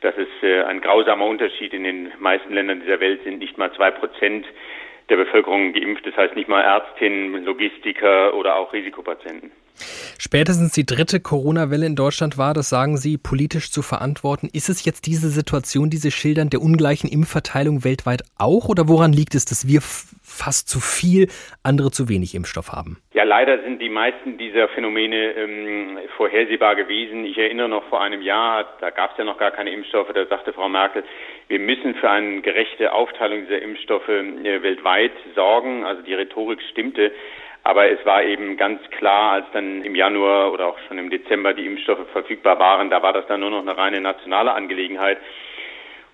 [0.00, 3.38] dass es äh, ein grausamer Unterschied in den meisten Ländern dieser Welt sind.
[3.38, 4.46] Nicht mal zwei Prozent
[5.08, 6.06] der Bevölkerung geimpft.
[6.06, 9.50] Das heißt nicht mal Ärztinnen, Logistiker oder auch Risikopatienten.
[10.18, 14.48] Spätestens die dritte Corona-Welle in Deutschland war, das sagen Sie, politisch zu verantworten.
[14.52, 18.68] Ist es jetzt diese Situation, diese Schildern der ungleichen Impfverteilung weltweit auch?
[18.68, 21.28] Oder woran liegt es, dass wir fast zu viel,
[21.62, 22.98] andere zu wenig Impfstoff haben?
[23.12, 27.24] Ja, leider sind die meisten dieser Phänomene ähm, vorhersehbar gewesen.
[27.24, 30.26] Ich erinnere noch vor einem Jahr, da gab es ja noch gar keine Impfstoffe, da
[30.26, 31.04] sagte Frau Merkel,
[31.48, 35.84] wir müssen für eine gerechte Aufteilung dieser Impfstoffe äh, weltweit sorgen.
[35.84, 37.12] Also die Rhetorik stimmte.
[37.66, 41.52] Aber es war eben ganz klar, als dann im Januar oder auch schon im Dezember
[41.52, 45.18] die Impfstoffe verfügbar waren, da war das dann nur noch eine reine nationale Angelegenheit.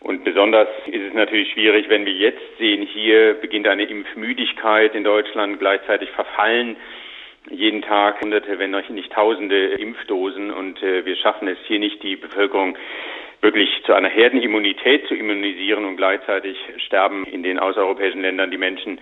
[0.01, 5.05] Und besonders ist es natürlich schwierig, wenn wir jetzt sehen, hier beginnt eine Impfmüdigkeit in
[5.05, 6.77] Deutschland, gleichzeitig verfallen
[7.51, 12.17] jeden Tag hunderte, wenn nicht tausende Impfdosen und äh, wir schaffen es hier nicht, die
[12.17, 12.79] Bevölkerung
[13.43, 19.01] wirklich zu einer Herdenimmunität zu immunisieren und gleichzeitig sterben in den außereuropäischen Ländern die Menschen,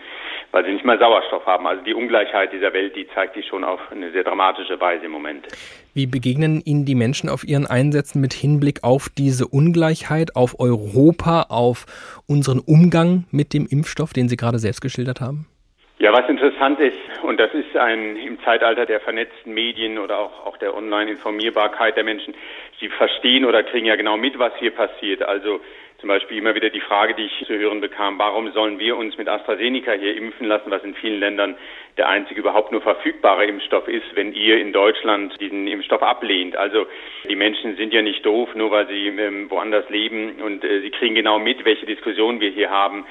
[0.51, 1.67] weil sie nicht mal Sauerstoff haben.
[1.67, 5.13] Also die Ungleichheit dieser Welt, die zeigt sich schon auf eine sehr dramatische Weise im
[5.13, 5.47] Moment.
[5.93, 11.47] Wie begegnen Ihnen die Menschen auf Ihren Einsätzen mit Hinblick auf diese Ungleichheit, auf Europa,
[11.51, 11.85] auf
[12.27, 15.50] unseren Umgang mit dem Impfstoff, den Sie gerade selbst geschildert haben?
[16.01, 20.47] Ja, was interessant ist, und das ist ein im Zeitalter der vernetzten Medien oder auch,
[20.47, 22.33] auch der Online-Informierbarkeit der Menschen,
[22.81, 25.23] sie verstehen oder kriegen ja genau mit, was hier passiert.
[25.23, 25.61] Also
[25.99, 29.19] zum Beispiel immer wieder die Frage, die ich zu hören bekam, warum sollen wir uns
[29.19, 31.55] mit AstraZeneca hier impfen lassen, was in vielen Ländern
[31.99, 36.57] der einzige überhaupt nur verfügbare Impfstoff ist, wenn ihr in Deutschland diesen Impfstoff ablehnt.
[36.57, 36.87] Also
[37.29, 40.93] die Menschen sind ja nicht doof, nur weil sie ähm, woanders leben und äh, sie
[40.93, 43.05] kriegen genau mit, welche Diskussion wir hier haben.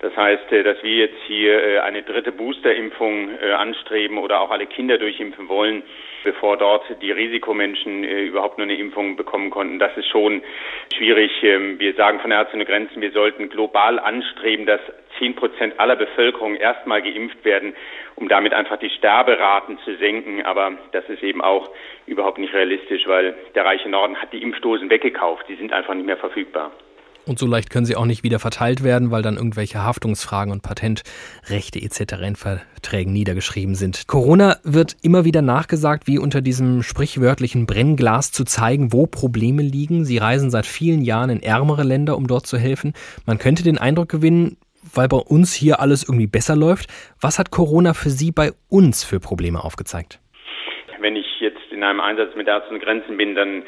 [0.00, 4.50] Das heißt, äh, dass wir jetzt hier äh, eine dritte Boosterimpfung äh, anstreben oder auch
[4.50, 5.82] alle Kinder durchimpfen wollen,
[6.24, 9.78] bevor dort die Risikomenschen überhaupt nur eine Impfung bekommen konnten.
[9.78, 10.42] Das ist schon
[10.96, 11.30] schwierig.
[11.42, 14.80] Ähm, wir sagen von Ärzte ohne Grenzen, wir sollten global anstreben, dass
[15.18, 17.74] zehn Prozent aller Bevölkerung erstmal geimpft werden,
[18.16, 20.44] um damit einfach die Sterberaten zu senken.
[20.44, 21.70] Aber das ist eben auch
[22.06, 25.48] überhaupt nicht realistisch, weil der reiche Norden hat die Impfdosen weggekauft.
[25.48, 26.72] Die sind einfach nicht mehr verfügbar.
[27.26, 30.62] Und so leicht können sie auch nicht wieder verteilt werden, weil dann irgendwelche Haftungsfragen und
[30.62, 32.20] Patentrechte etc.
[32.22, 34.06] in Verträgen niedergeschrieben sind.
[34.06, 40.04] Corona wird immer wieder nachgesagt, wie unter diesem sprichwörtlichen Brennglas zu zeigen, wo Probleme liegen.
[40.04, 42.92] Sie reisen seit vielen Jahren in ärmere Länder, um dort zu helfen.
[43.24, 44.58] Man könnte den Eindruck gewinnen,
[44.92, 46.90] weil bei uns hier alles irgendwie besser läuft.
[47.20, 50.20] Was hat Corona für Sie bei uns für Probleme aufgezeigt?
[51.00, 53.62] Wenn ich jetzt in einem Einsatz mit Ärzten Grenzen bin, dann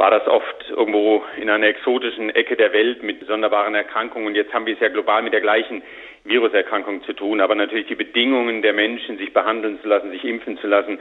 [0.00, 4.28] war das oft irgendwo in einer exotischen Ecke der Welt mit sonderbaren Erkrankungen.
[4.28, 5.82] Und jetzt haben wir es ja global mit der gleichen
[6.24, 7.42] Viruserkrankung zu tun.
[7.42, 10.98] Aber natürlich die Bedingungen der Menschen, sich behandeln zu lassen, sich impfen zu lassen,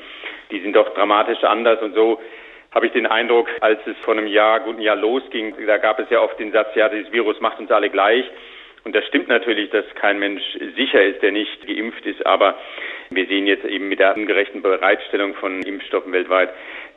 [0.51, 1.81] die sind doch dramatisch anders.
[1.81, 2.19] Und so
[2.71, 6.09] habe ich den Eindruck, als es vor einem Jahr, guten Jahr losging, da gab es
[6.09, 8.25] ja oft den Satz, ja, dieses Virus macht uns alle gleich.
[8.83, 10.43] Und das stimmt natürlich, dass kein Mensch
[10.75, 12.25] sicher ist, der nicht geimpft ist.
[12.25, 12.55] Aber
[13.09, 16.49] wir sehen jetzt eben mit der ungerechten Bereitstellung von Impfstoffen weltweit,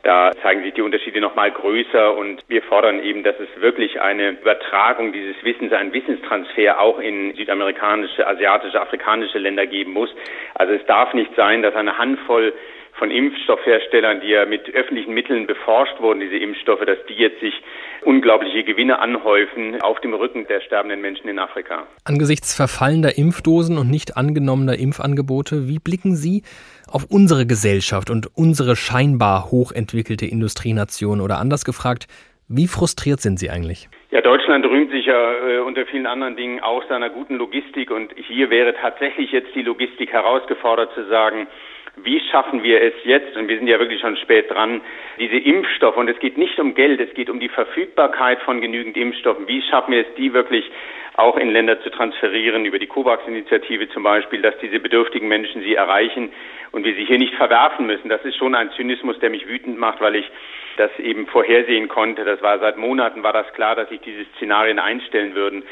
[0.03, 4.01] da zeigen sich die Unterschiede noch mal größer und wir fordern eben, dass es wirklich
[4.01, 10.13] eine Übertragung dieses Wissens, einen Wissenstransfer auch in südamerikanische, asiatische, afrikanische Länder geben muss.
[10.55, 12.53] Also es darf nicht sein, dass eine Handvoll
[12.95, 17.53] von Impfstoffherstellern, die ja mit öffentlichen Mitteln beforscht wurden, diese Impfstoffe, dass die jetzt sich
[18.05, 21.87] unglaubliche Gewinne anhäufen auf dem Rücken der sterbenden Menschen in Afrika.
[22.05, 26.43] Angesichts verfallender Impfdosen und nicht angenommener Impfangebote, wie blicken Sie
[26.91, 32.07] auf unsere Gesellschaft und unsere scheinbar hochentwickelte Industrienation oder anders gefragt,
[32.47, 33.89] wie frustriert sind Sie eigentlich?
[34.11, 38.13] Ja, Deutschland rühmt sich ja äh, unter vielen anderen Dingen auch seiner guten Logistik und
[38.15, 41.47] hier wäre tatsächlich jetzt die Logistik herausgefordert zu sagen,
[41.97, 44.81] wie schaffen wir es jetzt, und wir sind ja wirklich schon spät dran,
[45.19, 48.97] diese Impfstoffe, und es geht nicht um Geld, es geht um die Verfügbarkeit von genügend
[48.97, 50.69] Impfstoffen, wie schaffen wir es, die wirklich
[51.15, 55.75] auch in Länder zu transferieren, über die COVAX-Initiative zum Beispiel, dass diese bedürftigen Menschen sie
[55.75, 56.31] erreichen
[56.71, 58.09] und wir sie hier nicht verwerfen müssen.
[58.09, 60.25] Das ist schon ein Zynismus, der mich wütend macht, weil ich
[60.77, 62.25] das eben vorhersehen konnte.
[62.25, 65.63] Das war seit Monaten war das klar, dass sich diese Szenarien einstellen würden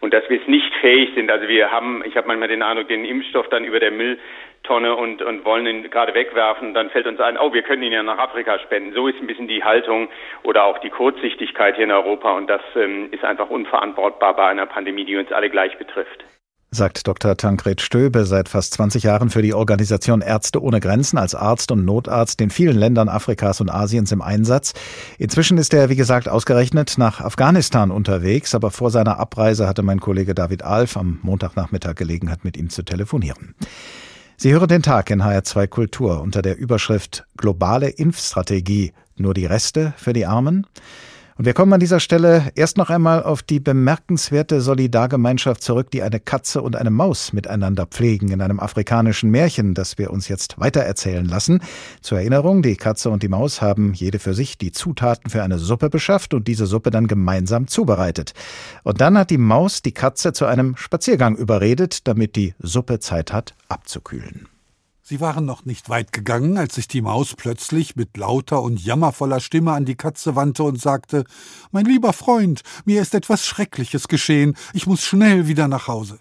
[0.00, 1.28] und dass wir es nicht fähig sind.
[1.28, 4.18] Also wir haben, ich habe manchmal den Eindruck, den Impfstoff dann über der Müll
[4.64, 7.92] Tonne und, und wollen ihn gerade wegwerfen, dann fällt uns ein, oh, wir können ihn
[7.92, 8.92] ja nach Afrika spenden.
[8.92, 10.08] So ist ein bisschen die Haltung
[10.42, 14.66] oder auch die Kurzsichtigkeit hier in Europa und das ähm, ist einfach unverantwortbar bei einer
[14.66, 16.24] Pandemie, die uns alle gleich betrifft
[16.74, 17.36] sagt Dr.
[17.36, 21.84] Tankred Stöbe, seit fast 20 Jahren für die Organisation Ärzte ohne Grenzen als Arzt und
[21.84, 24.74] Notarzt in vielen Ländern Afrikas und Asiens im Einsatz.
[25.18, 30.00] Inzwischen ist er, wie gesagt, ausgerechnet nach Afghanistan unterwegs, aber vor seiner Abreise hatte mein
[30.00, 33.54] Kollege David Alf am Montagnachmittag Gelegenheit, mit ihm zu telefonieren.
[34.36, 38.92] Sie hören den Tag in HR2 Kultur unter der Überschrift Globale Impfstrategie.
[39.16, 40.66] Nur die Reste für die Armen?
[41.36, 46.02] Und wir kommen an dieser Stelle erst noch einmal auf die bemerkenswerte Solidargemeinschaft zurück, die
[46.02, 50.60] eine Katze und eine Maus miteinander pflegen in einem afrikanischen Märchen, das wir uns jetzt
[50.60, 51.60] weitererzählen lassen.
[52.02, 55.58] Zur Erinnerung, die Katze und die Maus haben jede für sich die Zutaten für eine
[55.58, 58.32] Suppe beschafft und diese Suppe dann gemeinsam zubereitet.
[58.84, 63.32] Und dann hat die Maus die Katze zu einem Spaziergang überredet, damit die Suppe Zeit
[63.32, 64.46] hat abzukühlen.
[65.06, 69.38] Sie waren noch nicht weit gegangen, als sich die Maus plötzlich mit lauter und jammervoller
[69.38, 71.24] Stimme an die Katze wandte und sagte
[71.72, 76.20] Mein lieber Freund, mir ist etwas Schreckliches geschehen, ich muss schnell wieder nach Hause.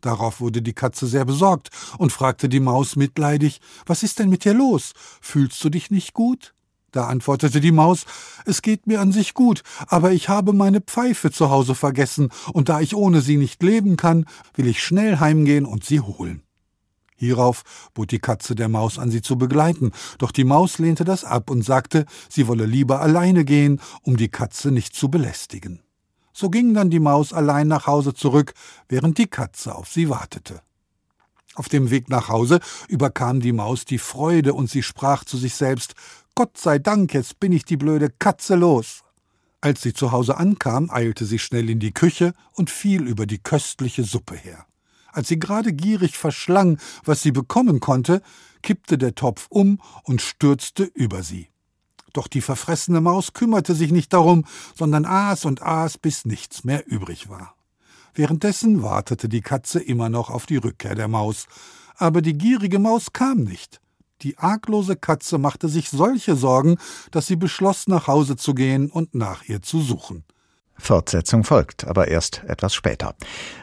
[0.00, 4.44] Darauf wurde die Katze sehr besorgt und fragte die Maus mitleidig Was ist denn mit
[4.44, 4.92] dir los?
[5.20, 6.52] Fühlst du dich nicht gut?
[6.90, 8.06] Da antwortete die Maus
[8.44, 12.70] Es geht mir an sich gut, aber ich habe meine Pfeife zu Hause vergessen, und
[12.70, 16.42] da ich ohne sie nicht leben kann, will ich schnell heimgehen und sie holen.
[17.20, 21.22] Hierauf bot die Katze der Maus an, sie zu begleiten, doch die Maus lehnte das
[21.22, 25.82] ab und sagte, sie wolle lieber alleine gehen, um die Katze nicht zu belästigen.
[26.32, 28.54] So ging dann die Maus allein nach Hause zurück,
[28.88, 30.62] während die Katze auf sie wartete.
[31.56, 35.54] Auf dem Weg nach Hause überkam die Maus die Freude und sie sprach zu sich
[35.54, 35.94] selbst
[36.34, 39.02] Gott sei Dank, jetzt bin ich die blöde Katze los.
[39.60, 43.42] Als sie zu Hause ankam, eilte sie schnell in die Küche und fiel über die
[43.42, 44.64] köstliche Suppe her.
[45.12, 48.22] Als sie gerade gierig verschlang, was sie bekommen konnte,
[48.62, 51.48] kippte der Topf um und stürzte über sie.
[52.12, 54.44] Doch die verfressene Maus kümmerte sich nicht darum,
[54.76, 57.54] sondern aß und aß, bis nichts mehr übrig war.
[58.14, 61.46] Währenddessen wartete die Katze immer noch auf die Rückkehr der Maus,
[61.96, 63.80] aber die gierige Maus kam nicht.
[64.22, 66.76] Die arglose Katze machte sich solche Sorgen,
[67.10, 70.24] dass sie beschloss, nach Hause zu gehen und nach ihr zu suchen.
[70.80, 73.14] Fortsetzung folgt, aber erst etwas später.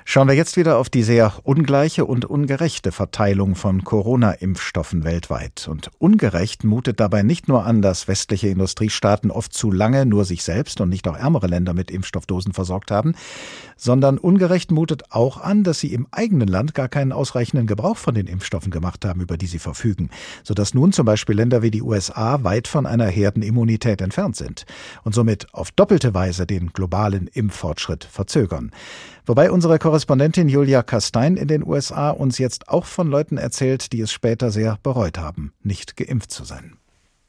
[0.06, 5.68] Schauen wir jetzt wieder auf die sehr ungleiche und ungerechte Verteilung von Corona-Impfstoffen weltweit.
[5.68, 10.44] Und ungerecht mutet dabei nicht nur an, dass westliche Industriestaaten oft zu lange nur sich
[10.44, 13.16] selbst und nicht auch ärmere Länder mit Impfstoffdosen versorgt haben,
[13.76, 18.16] sondern ungerecht mutet auch an, dass sie im eigenen Land gar keinen ausreichenden Gebrauch von
[18.16, 20.10] den Impfstoffen gemacht haben, über die sie verfügen,
[20.44, 24.66] sodass nun zum Beispiel Länder wie die USA weit von einer Herdenimmunität entfernt sind
[25.04, 28.72] und somit auf doppelte Weise den globalen globalen Impffortschritt verzögern.
[29.26, 34.02] Wobei unsere Korrespondentin Julia Kastein in den USA uns jetzt auch von Leuten erzählt, die
[34.02, 36.78] es später sehr bereut haben, nicht geimpft zu sein.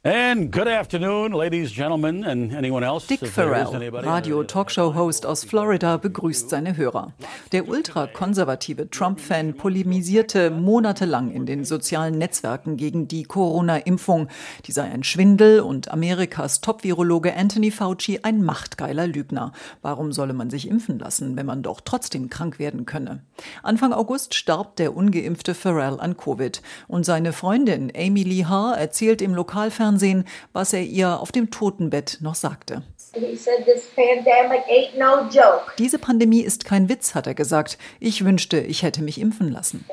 [0.04, 3.08] And good afternoon, ladies, gentlemen, and anyone else.
[3.08, 7.12] Dick Farrell, Radio-Talkshow-Host aus Florida, begrüßt seine Hörer.
[7.50, 14.28] Der ultrakonservative Trump-Fan polemisierte monatelang in den sozialen Netzwerken gegen die Corona-Impfung.
[14.66, 19.50] Die sei ein Schwindel und Amerikas Top-Virologe Anthony Fauci ein machtgeiler Lügner.
[19.82, 23.24] Warum solle man sich impfen lassen, wenn man doch trotzdem krank werden könne?
[23.64, 29.20] Anfang August starb der ungeimpfte Farrell an Covid und seine Freundin Amy Lee Haar erzählt
[29.20, 32.82] im Lokalfernsehen Fernsehen, was er ihr auf dem Totenbett noch sagte.
[35.78, 37.78] Diese Pandemie ist kein Witz, hat er gesagt.
[38.00, 39.84] Ich wünschte, ich hätte mich impfen lassen.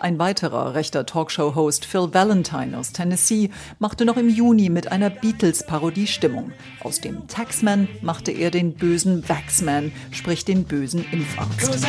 [0.00, 6.06] Ein weiterer rechter Talkshow-Host Phil Valentine aus Tennessee machte noch im Juni mit einer Beatles-Parodie
[6.06, 6.52] Stimmung.
[6.84, 11.84] Aus dem Taxman machte er den bösen Vaxman, sprich den bösen Impfarzt.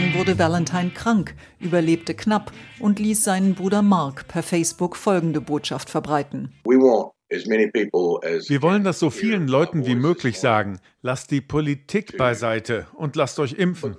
[0.00, 5.90] Dann wurde Valentine krank, überlebte knapp und ließ seinen Bruder Mark per Facebook folgende Botschaft
[5.90, 6.54] verbreiten.
[6.64, 10.80] Wir wollen das so vielen Leuten wie möglich sagen.
[11.02, 13.96] Lasst die Politik beiseite und lasst euch impfen.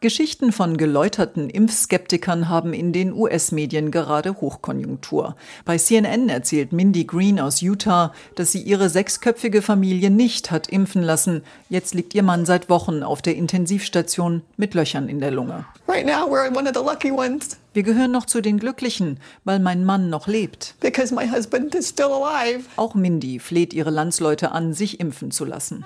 [0.00, 5.34] Geschichten von geläuterten Impfskeptikern haben in den US-Medien gerade Hochkonjunktur.
[5.64, 11.02] Bei CNN erzählt Mindy Green aus Utah, dass sie ihre sechsköpfige Familie nicht hat impfen
[11.02, 11.42] lassen.
[11.68, 15.64] Jetzt liegt ihr Mann seit Wochen auf der Intensivstation mit Löchern in der Lunge.
[15.88, 17.56] Right now we're one of the lucky ones.
[17.76, 20.76] Wir gehören noch zu den Glücklichen, weil mein Mann noch lebt.
[20.80, 22.64] Because my husband is still alive.
[22.76, 25.84] Auch Mindy fleht ihre Landsleute an, sich impfen zu lassen.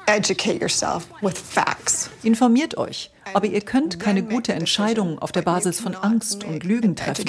[2.22, 6.96] Informiert euch, aber ihr könnt keine gute Entscheidung auf der Basis von Angst und Lügen
[6.96, 7.24] treffen.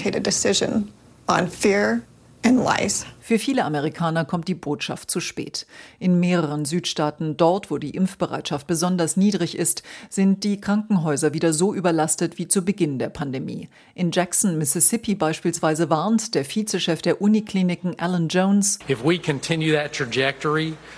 [3.22, 5.68] Für viele Amerikaner kommt die Botschaft zu spät.
[6.00, 11.74] In mehreren Südstaaten, dort wo die Impfbereitschaft besonders niedrig ist, sind die Krankenhäuser wieder so
[11.74, 13.70] überlastet wie zu Beginn der Pandemie.
[13.94, 18.80] In Jackson, Mississippi beispielsweise warnt der Vizechef der Unikliniken Alan Jones,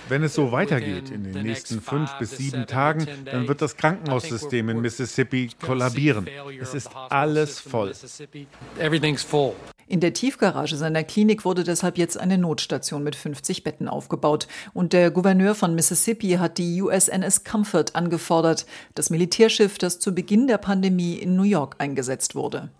[0.08, 4.68] wenn es so weitergeht in den nächsten fünf bis sieben Tagen, dann wird das Krankenhaussystem
[4.70, 6.26] in Mississippi kollabieren.
[6.60, 7.92] Es ist alles voll.
[9.86, 14.48] In der Tiefgarage seiner Klinik wurde deshalb jetzt eine Notstation mit 50 Betten aufgebaut.
[14.72, 20.46] Und der Gouverneur von Mississippi hat die USNS Comfort angefordert, das Militärschiff, das zu Beginn
[20.46, 22.70] der Pandemie in New York eingesetzt wurde.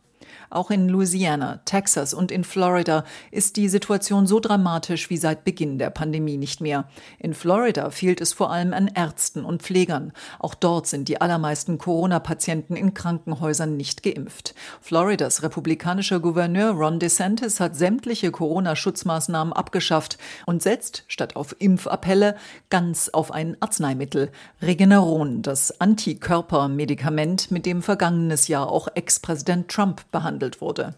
[0.51, 5.79] Auch in Louisiana, Texas und in Florida ist die Situation so dramatisch wie seit Beginn
[5.79, 6.89] der Pandemie nicht mehr.
[7.19, 10.13] In Florida fehlt es vor allem an Ärzten und Pflegern.
[10.39, 14.55] Auch dort sind die allermeisten Corona-Patienten in Krankenhäusern nicht geimpft.
[14.81, 22.37] Floridas republikanischer Gouverneur Ron DeSantis hat sämtliche Corona-Schutzmaßnahmen abgeschafft und setzt statt auf Impfappelle
[22.71, 30.24] ganz auf ein Arzneimittel, Regeneron, das Antikörpermedikament, mit dem vergangenes Jahr auch Ex-Präsident Trump behandelt
[30.25, 30.95] behandelt wurde.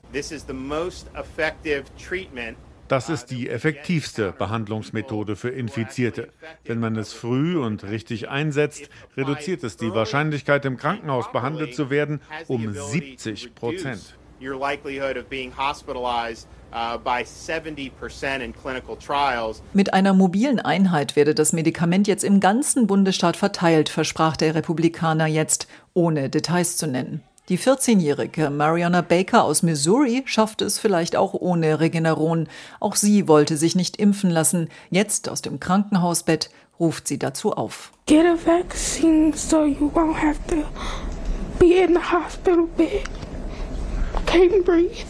[2.89, 6.29] Das ist die effektivste Behandlungsmethode für Infizierte.
[6.65, 11.91] Wenn man es früh und richtig einsetzt, reduziert es die Wahrscheinlichkeit, im Krankenhaus behandelt zu
[11.91, 14.17] werden, um 70 Prozent.
[14.39, 14.45] Uh,
[19.73, 25.27] Mit einer mobilen Einheit werde das Medikament jetzt im ganzen Bundesstaat verteilt, versprach der Republikaner
[25.27, 27.23] jetzt, ohne Details zu nennen.
[27.49, 32.49] Die 14-jährige Mariana Baker aus Missouri schaffte es vielleicht auch ohne Regeneron.
[32.81, 34.69] Auch sie wollte sich nicht impfen lassen.
[34.91, 37.93] Jetzt aus dem Krankenhausbett ruft sie dazu auf.
[38.07, 40.65] Get a vaccine so you won't have to
[41.61, 43.09] be in the hospital bed.
[44.27, 45.07] Can't breathe.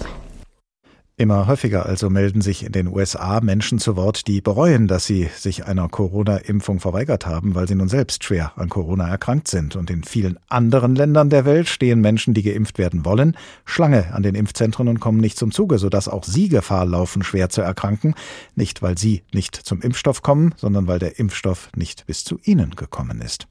[1.19, 5.31] Immer häufiger also melden sich in den USA Menschen zu Wort, die bereuen, dass sie
[5.35, 9.77] sich einer Corona-Impfung verweigert haben, weil sie nun selbst schwer an Corona erkrankt sind.
[9.77, 14.25] Und in vielen anderen Ländern der Welt stehen Menschen, die geimpft werden wollen, Schlange an
[14.25, 18.15] den Impfzentren und kommen nicht zum Zuge, sodass auch sie Gefahr laufen, schwer zu erkranken.
[18.55, 22.73] Nicht, weil sie nicht zum Impfstoff kommen, sondern weil der Impfstoff nicht bis zu ihnen
[22.73, 23.47] gekommen ist.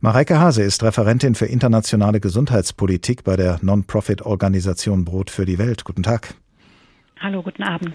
[0.00, 5.84] Mareike Hase ist Referentin für internationale Gesundheitspolitik bei der Non-Profit-Organisation Brot für die Welt.
[5.84, 6.34] Guten Tag.
[7.20, 7.94] Hallo, guten Abend.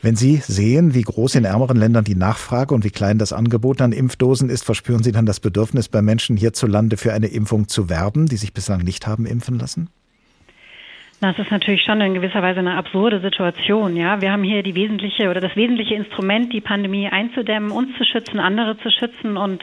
[0.00, 3.82] Wenn Sie sehen, wie groß in ärmeren Ländern die Nachfrage und wie klein das Angebot
[3.82, 7.90] an Impfdosen ist, verspüren Sie dann das Bedürfnis bei Menschen hierzulande für eine Impfung zu
[7.90, 9.90] werben, die sich bislang nicht haben impfen lassen?
[11.22, 13.96] Das ist natürlich schon in gewisser Weise eine absurde Situation.
[13.96, 18.04] Ja, wir haben hier die wesentliche oder das wesentliche Instrument, die Pandemie einzudämmen, uns zu
[18.04, 19.62] schützen, andere zu schützen und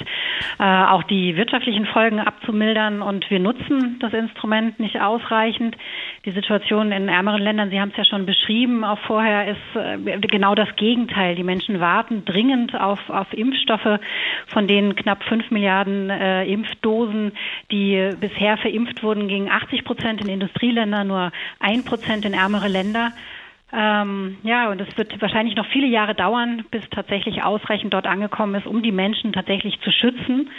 [0.58, 3.02] äh, auch die wirtschaftlichen Folgen abzumildern.
[3.02, 5.76] Und wir nutzen das Instrument nicht ausreichend.
[6.24, 10.18] Die Situation in ärmeren Ländern, Sie haben es ja schon beschrieben, auch vorher ist äh,
[10.20, 11.36] genau das Gegenteil.
[11.36, 14.00] Die Menschen warten dringend auf, auf Impfstoffe,
[14.48, 17.34] von denen knapp fünf Milliarden äh, Impfdosen,
[17.70, 23.14] die bisher verimpft wurden, gegen 80 Prozent in Industrieländern, nur ein Prozent in ärmere Länder.
[23.72, 28.56] Ähm, ja, und es wird wahrscheinlich noch viele Jahre dauern, bis tatsächlich ausreichend dort angekommen
[28.56, 30.50] ist, um die Menschen tatsächlich zu schützen.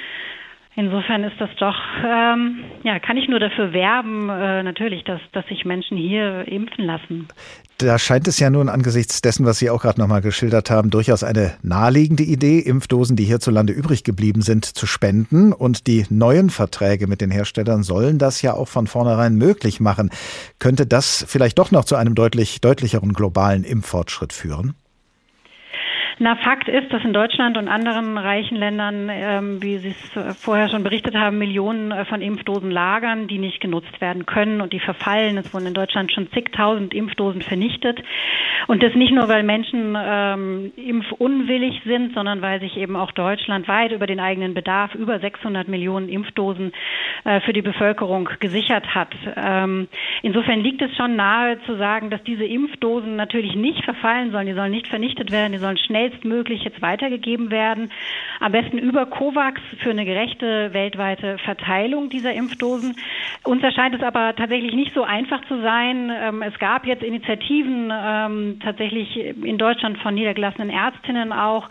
[0.76, 5.44] Insofern ist das doch, ähm, ja, kann ich nur dafür werben, äh, natürlich, dass, dass
[5.46, 7.26] sich Menschen hier impfen lassen.
[7.78, 11.24] Da scheint es ja nun angesichts dessen, was Sie auch gerade nochmal geschildert haben, durchaus
[11.24, 15.52] eine naheliegende Idee, Impfdosen, die hierzulande übrig geblieben sind, zu spenden.
[15.52, 20.10] Und die neuen Verträge mit den Herstellern sollen das ja auch von vornherein möglich machen.
[20.60, 24.74] Könnte das vielleicht doch noch zu einem deutlich deutlicheren globalen Impffortschritt führen?
[26.22, 30.34] Na, Fakt ist, dass in Deutschland und anderen reichen Ländern, ähm, wie Sie es äh,
[30.34, 34.74] vorher schon berichtet haben, Millionen äh, von Impfdosen lagern, die nicht genutzt werden können und
[34.74, 35.38] die verfallen.
[35.38, 38.02] Es wurden in Deutschland schon zigtausend Impfdosen vernichtet.
[38.66, 43.66] Und das nicht nur, weil Menschen ähm, impfunwillig sind, sondern weil sich eben auch Deutschland
[43.66, 46.72] weit über den eigenen Bedarf über 600 Millionen Impfdosen
[47.24, 49.14] äh, für die Bevölkerung gesichert hat.
[49.36, 49.88] Ähm,
[50.20, 54.46] insofern liegt es schon nahe zu sagen, dass diese Impfdosen natürlich nicht verfallen sollen.
[54.46, 57.90] Die sollen nicht vernichtet werden, die sollen schnell schnellstmöglich jetzt weitergegeben werden.
[58.40, 62.96] Am besten über COVAX für eine gerechte weltweite Verteilung dieser Impfdosen.
[63.44, 66.10] Uns erscheint es aber tatsächlich nicht so einfach zu sein.
[66.12, 71.68] Ähm, es gab jetzt Initiativen ähm, tatsächlich in Deutschland von niedergelassenen Ärztinnen auch,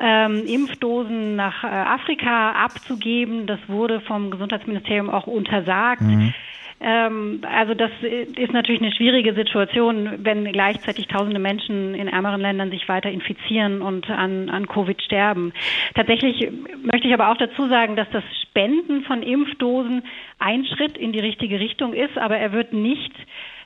[0.00, 3.46] ähm, Impfdosen nach äh, Afrika abzugeben.
[3.46, 6.02] Das wurde vom Gesundheitsministerium auch untersagt.
[6.02, 6.34] Mhm.
[6.82, 12.70] Ähm, also das ist natürlich eine schwierige Situation, wenn gleichzeitig tausende Menschen in ärmeren Ländern
[12.70, 15.52] sich weiter infizieren und an, an Covid sterben.
[15.94, 16.50] Tatsächlich
[16.82, 20.02] möchte ich aber auch dazu sagen, dass das Spenden von Impfdosen
[20.38, 23.12] ein Schritt in die richtige Richtung ist, aber er wird nicht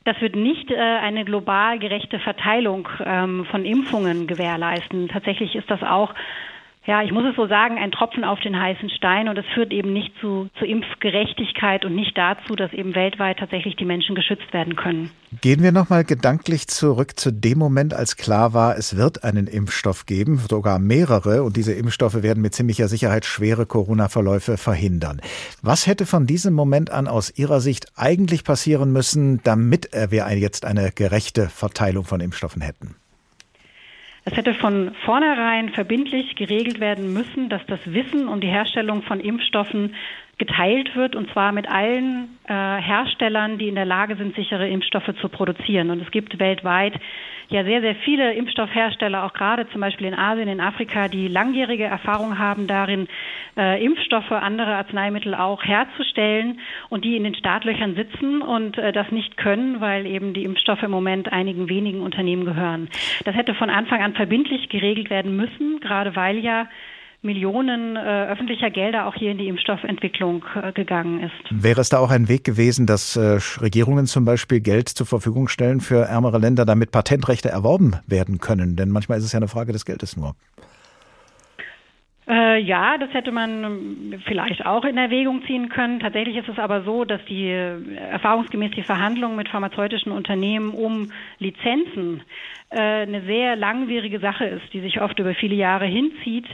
[0.05, 5.09] das wird nicht äh, eine global gerechte Verteilung ähm, von Impfungen gewährleisten.
[5.09, 6.13] Tatsächlich ist das auch
[6.87, 9.73] ja, ich muss es so sagen, ein Tropfen auf den heißen Stein und es führt
[9.73, 14.53] eben nicht zu, zu Impfgerechtigkeit und nicht dazu, dass eben weltweit tatsächlich die Menschen geschützt
[14.53, 15.09] werden können.
[15.41, 20.05] Gehen wir nochmal gedanklich zurück zu dem Moment, als klar war, es wird einen Impfstoff
[20.05, 25.21] geben, sogar mehrere, und diese Impfstoffe werden mit ziemlicher Sicherheit schwere Corona-Verläufe verhindern.
[25.63, 30.65] Was hätte von diesem Moment an aus Ihrer Sicht eigentlich passieren müssen, damit wir jetzt
[30.65, 32.95] eine gerechte Verteilung von Impfstoffen hätten?
[34.27, 39.19] Es hätte von vornherein verbindlich geregelt werden müssen, dass das Wissen um die Herstellung von
[39.19, 39.93] Impfstoffen
[40.39, 45.13] geteilt wird und zwar mit allen äh, Herstellern, die in der Lage sind, sichere Impfstoffe
[45.21, 45.91] zu produzieren.
[45.91, 46.99] Und es gibt weltweit
[47.49, 51.83] ja sehr, sehr viele Impfstoffhersteller, auch gerade zum Beispiel in Asien, in Afrika, die langjährige
[51.83, 53.07] Erfahrung haben darin,
[53.57, 59.11] äh, Impfstoffe, andere Arzneimittel auch herzustellen und die in den Startlöchern sitzen und äh, das
[59.11, 62.89] nicht können, weil eben die Impfstoffe im Moment einigen wenigen Unternehmen gehören.
[63.23, 66.67] Das hätte von Anfang an verbindlich geregelt werden müssen, gerade weil ja
[67.25, 71.33] Millionen äh, öffentlicher Gelder auch hier in die Impfstoffentwicklung äh, gegangen ist.
[71.51, 75.47] Wäre es da auch ein Weg gewesen, dass äh, Regierungen zum Beispiel Geld zur Verfügung
[75.47, 78.75] stellen für ärmere Länder, damit Patentrechte erworben werden können?
[78.75, 80.35] Denn manchmal ist es ja eine Frage des Geldes nur.
[82.27, 85.99] Äh, ja, das hätte man ähm, vielleicht auch in Erwägung ziehen können.
[85.99, 87.77] Tatsächlich ist es aber so, dass die äh,
[88.11, 92.23] erfahrungsgemäß die Verhandlungen mit pharmazeutischen Unternehmen um Lizenzen
[92.71, 96.47] äh, eine sehr langwierige Sache ist, die sich oft über viele Jahre hinzieht.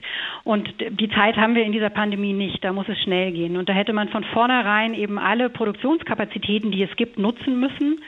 [0.44, 2.62] Und die Zeit haben wir in dieser Pandemie nicht.
[2.66, 3.56] Da muss es schnell gehen.
[3.56, 8.02] Und da hätte man von vornherein eben alle Produktionskapazitäten, die es gibt, nutzen müssen,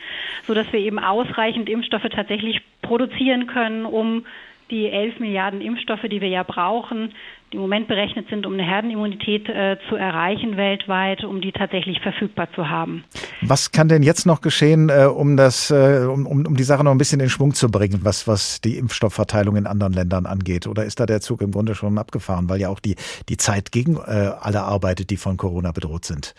[0.46, 4.26] sodass wir eben ausreichend Impfstoffe tatsächlich produzieren können, um
[4.70, 7.14] die 11 Milliarden Impfstoffe, die wir ja brauchen,
[7.54, 12.02] die im Moment berechnet sind, um eine Herdenimmunität äh, zu erreichen weltweit, um die tatsächlich
[12.02, 13.04] verfügbar zu haben.
[13.42, 16.92] Was kann denn jetzt noch geschehen, äh, um das, äh, um, um die Sache noch
[16.92, 20.68] ein bisschen in Schwung zu bringen, was, was die Impfstoffverteilung in anderen Ländern angeht?
[20.68, 22.96] Oder ist da der Zug im Grunde schon abgefahren, weil ja auch die,
[23.30, 26.34] die Zeit gegen äh, alle arbeitet, die von Corona bedroht sind?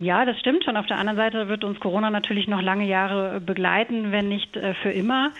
[0.00, 0.76] Ja, das stimmt schon.
[0.76, 4.74] Auf der anderen Seite wird uns Corona natürlich noch lange Jahre begleiten, wenn nicht äh,
[4.82, 5.30] für immer.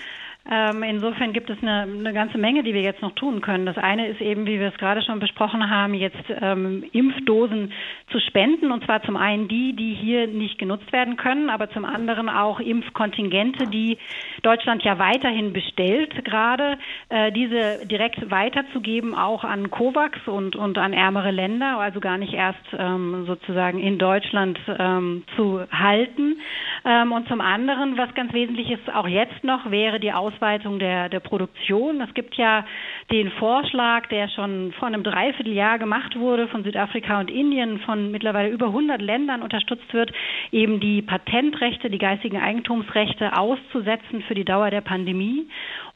[0.48, 3.66] Ähm, insofern gibt es eine, eine, ganze Menge, die wir jetzt noch tun können.
[3.66, 7.72] Das eine ist eben, wie wir es gerade schon besprochen haben, jetzt ähm, Impfdosen
[8.10, 8.72] zu spenden.
[8.72, 12.58] Und zwar zum einen die, die hier nicht genutzt werden können, aber zum anderen auch
[12.58, 13.98] Impfkontingente, die
[14.42, 16.78] Deutschland ja weiterhin bestellt, gerade
[17.10, 22.32] äh, diese direkt weiterzugeben, auch an COVAX und, und an ärmere Länder, also gar nicht
[22.32, 26.40] erst ähm, sozusagen in Deutschland ähm, zu halten.
[26.84, 30.78] Ähm, und zum anderen, was ganz wesentlich ist, auch jetzt noch, wäre die Aus Ausweitung
[30.78, 32.00] der, der Produktion.
[32.00, 32.64] Es gibt ja
[33.10, 38.48] den Vorschlag, der schon vor einem Dreivierteljahr gemacht wurde von Südafrika und Indien, von mittlerweile
[38.48, 40.12] über 100 Ländern unterstützt wird,
[40.52, 45.46] eben die Patentrechte, die geistigen Eigentumsrechte auszusetzen für die Dauer der Pandemie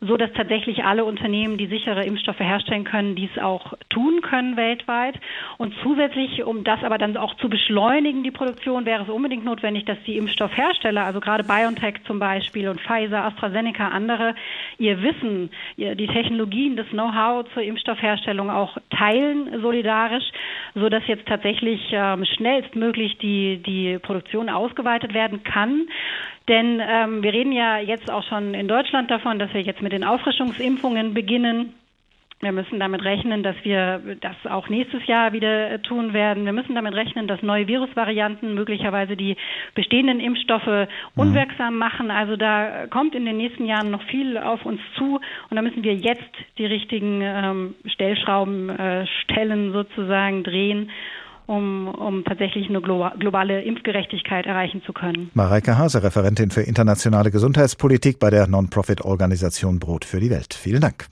[0.07, 5.18] so dass tatsächlich alle Unternehmen, die sichere Impfstoffe herstellen können, dies auch tun können weltweit.
[5.59, 9.85] Und zusätzlich, um das aber dann auch zu beschleunigen, die Produktion, wäre es unbedingt notwendig,
[9.85, 14.24] dass die Impfstoffhersteller, also gerade BioNTech zum Beispiel und Pfizer, AstraZeneca, andere,
[14.79, 20.25] ihr Wissen, die Technologien, das Know-how zur Impfstoffherstellung auch teilen solidarisch,
[20.75, 25.89] so dass jetzt tatsächlich ähm, schnellstmöglich die, die Produktion ausgeweitet werden kann.
[26.49, 29.93] Denn ähm, wir reden ja jetzt auch schon in Deutschland davon, dass wir jetzt mit
[29.93, 31.75] den Auffrischungsimpfungen beginnen.
[32.45, 36.45] Wir müssen damit rechnen, dass wir das auch nächstes Jahr wieder äh, tun werden.
[36.45, 39.37] Wir müssen damit rechnen, dass neue Virusvarianten möglicherweise die
[39.75, 40.87] bestehenden Impfstoffe mhm.
[41.17, 42.11] unwirksam machen.
[42.11, 45.21] Also da kommt in den nächsten Jahren noch viel auf uns zu
[45.51, 46.23] und da müssen wir jetzt
[46.59, 50.91] die richtigen ähm, Stellschrauben äh, stellen, sozusagen drehen
[51.47, 55.31] um, um tatsächlich eine globale Impfgerechtigkeit erreichen zu können.
[55.35, 60.55] Mareike Hase, Referentin für internationale Gesundheitspolitik bei der Non-Profit-Organisation Brot für die Welt.
[60.55, 61.07] Vielen Dank.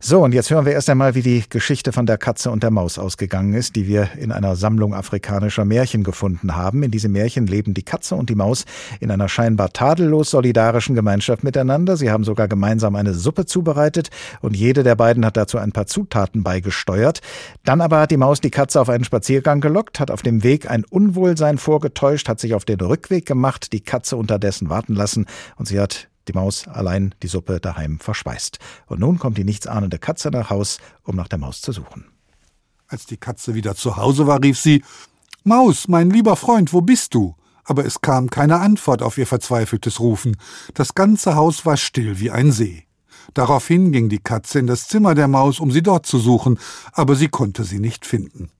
[0.00, 2.70] So, und jetzt hören wir erst einmal, wie die Geschichte von der Katze und der
[2.70, 6.84] Maus ausgegangen ist, die wir in einer Sammlung afrikanischer Märchen gefunden haben.
[6.84, 8.64] In diesem Märchen leben die Katze und die Maus
[9.00, 11.96] in einer scheinbar tadellos solidarischen Gemeinschaft miteinander.
[11.96, 15.86] Sie haben sogar gemeinsam eine Suppe zubereitet und jede der beiden hat dazu ein paar
[15.86, 17.20] Zutaten beigesteuert.
[17.64, 20.70] Dann aber hat die Maus die Katze auf einen Spaziergang gelockt, hat auf dem Weg
[20.70, 25.26] ein Unwohlsein vorgetäuscht, hat sich auf den Rückweg gemacht, die Katze unterdessen warten lassen
[25.56, 28.58] und sie hat die Maus allein die Suppe daheim verspeist.
[28.86, 32.06] Und nun kommt die nichtsahnende Katze nach Haus, um nach der Maus zu suchen.
[32.86, 34.82] Als die Katze wieder zu Hause war, rief sie
[35.44, 37.34] Maus, mein lieber Freund, wo bist du?
[37.64, 40.36] Aber es kam keine Antwort auf ihr verzweifeltes Rufen.
[40.74, 42.84] Das ganze Haus war still wie ein See.
[43.34, 46.58] Daraufhin ging die Katze in das Zimmer der Maus, um sie dort zu suchen,
[46.92, 48.50] aber sie konnte sie nicht finden.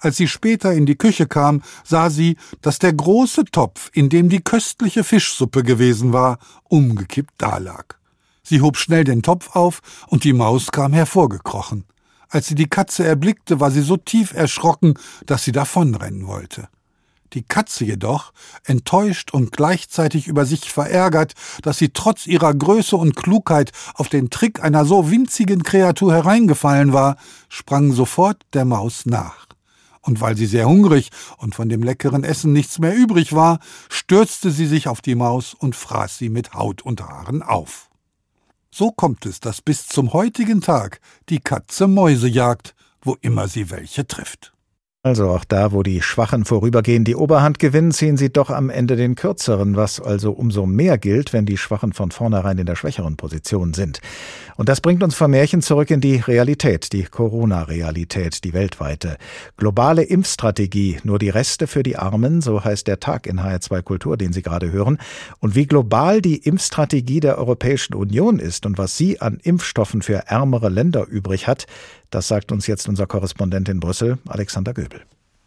[0.00, 4.28] Als sie später in die Küche kam, sah sie, dass der große Topf, in dem
[4.28, 7.98] die köstliche Fischsuppe gewesen war, umgekippt dalag.
[8.42, 11.84] Sie hob schnell den Topf auf, und die Maus kam hervorgekrochen.
[12.30, 14.94] Als sie die Katze erblickte, war sie so tief erschrocken,
[15.26, 16.68] dass sie davonrennen wollte.
[17.34, 18.32] Die Katze jedoch,
[18.64, 24.30] enttäuscht und gleichzeitig über sich verärgert, dass sie trotz ihrer Größe und Klugheit auf den
[24.30, 27.16] Trick einer so winzigen Kreatur hereingefallen war,
[27.50, 29.47] sprang sofort der Maus nach
[30.08, 34.50] und weil sie sehr hungrig und von dem leckeren Essen nichts mehr übrig war, stürzte
[34.50, 37.90] sie sich auf die Maus und fraß sie mit Haut und Haaren auf.
[38.70, 43.68] So kommt es, dass bis zum heutigen Tag die Katze Mäuse jagt, wo immer sie
[43.68, 44.54] welche trifft.
[45.04, 48.96] Also auch da, wo die Schwachen vorübergehend die Oberhand gewinnen, ziehen sie doch am Ende
[48.96, 53.16] den Kürzeren, was also umso mehr gilt, wenn die Schwachen von vornherein in der schwächeren
[53.16, 54.00] Position sind.
[54.56, 59.18] Und das bringt uns vom Märchen zurück in die Realität, die Corona-Realität, die weltweite.
[59.56, 64.16] Globale Impfstrategie, nur die Reste für die Armen, so heißt der Tag in HR2 Kultur,
[64.16, 64.98] den Sie gerade hören.
[65.38, 70.26] Und wie global die Impfstrategie der Europäischen Union ist und was sie an Impfstoffen für
[70.26, 71.66] ärmere Länder übrig hat,
[72.10, 75.00] das sagt uns jetzt unser Korrespondent in Brüssel, Alexander Göbel.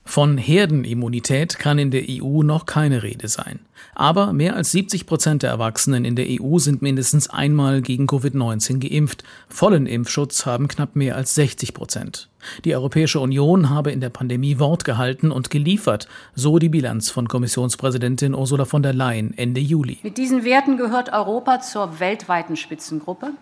[0.03, 3.59] Von Herdenimmunität kann in der EU noch keine Rede sein.
[3.93, 8.79] Aber mehr als 70 Prozent der Erwachsenen in der EU sind mindestens einmal gegen Covid-19
[8.79, 9.23] geimpft.
[9.47, 12.29] Vollen Impfschutz haben knapp mehr als 60 Prozent.
[12.65, 17.27] Die Europäische Union habe in der Pandemie Wort gehalten und geliefert, so die Bilanz von
[17.27, 19.99] Kommissionspräsidentin Ursula von der Leyen Ende Juli.
[20.01, 23.33] Mit diesen Werten gehört Europa zur weltweiten Spitzengruppe.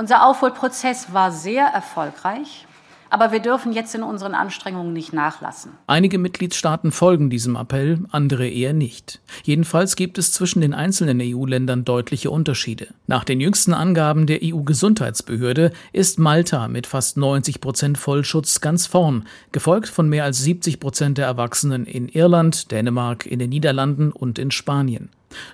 [0.00, 2.66] Unser Aufholprozess war sehr erfolgreich.
[3.10, 5.72] Aber wir dürfen jetzt in unseren Anstrengungen nicht nachlassen.
[5.86, 9.20] Einige Mitgliedstaaten folgen diesem Appell, andere eher nicht.
[9.42, 12.94] Jedenfalls gibt es zwischen den einzelnen EU-Ländern deutliche Unterschiede.
[13.08, 19.26] Nach den jüngsten Angaben der EU-Gesundheitsbehörde ist Malta mit fast 90 Prozent Vollschutz ganz vorn,
[19.52, 24.38] gefolgt von mehr als 70 Prozent der Erwachsenen in Irland, Dänemark, in den Niederlanden und
[24.38, 25.10] in Spanien.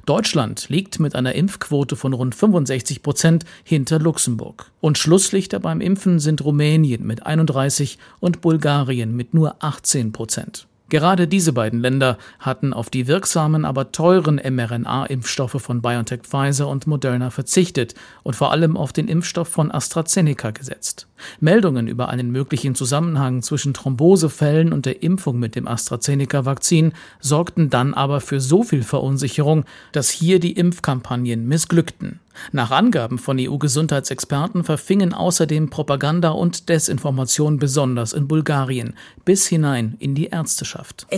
[0.07, 4.71] Deutschland liegt mit einer Impfquote von rund 65 Prozent hinter Luxemburg.
[4.81, 10.67] Und Schlusslichter beim Impfen sind Rumänien mit 31 und Bulgarien mit nur 18 Prozent.
[10.89, 16.87] Gerade diese beiden Länder hatten auf die wirksamen, aber teuren mRNA-Impfstoffe von BioNTech Pfizer und
[16.87, 21.09] Moderna verzichtet und vor allem auf den Impfstoff von AstraZeneca gesetzt.
[21.41, 27.95] Meldungen über einen möglichen Zusammenhang zwischen Thrombosefällen und der Impfung mit dem AstraZeneca-Vakzin sorgten dann
[27.95, 32.21] aber für so viel Verunsicherung, dass hier die Impfkampagnen missglückten.
[32.53, 38.95] Nach Angaben von EU-Gesundheitsexperten verfingen außerdem Propaganda und Desinformation besonders in Bulgarien
[39.25, 41.07] bis hinein in die Ärzteschaft.
[41.11, 41.17] Uh,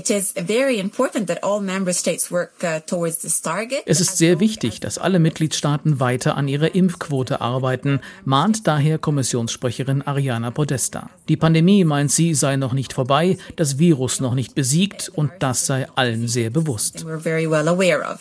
[3.87, 9.88] es ist sehr wichtig, dass alle Mitgliedstaaten weiter an ihrer Impfquote arbeiten, mahnt daher Kommissionssprecherin
[9.89, 11.11] Ariana Podesta.
[11.29, 15.67] Die Pandemie, meint sie, sei noch nicht vorbei, das Virus noch nicht besiegt und das
[15.67, 17.05] sei allen sehr bewusst.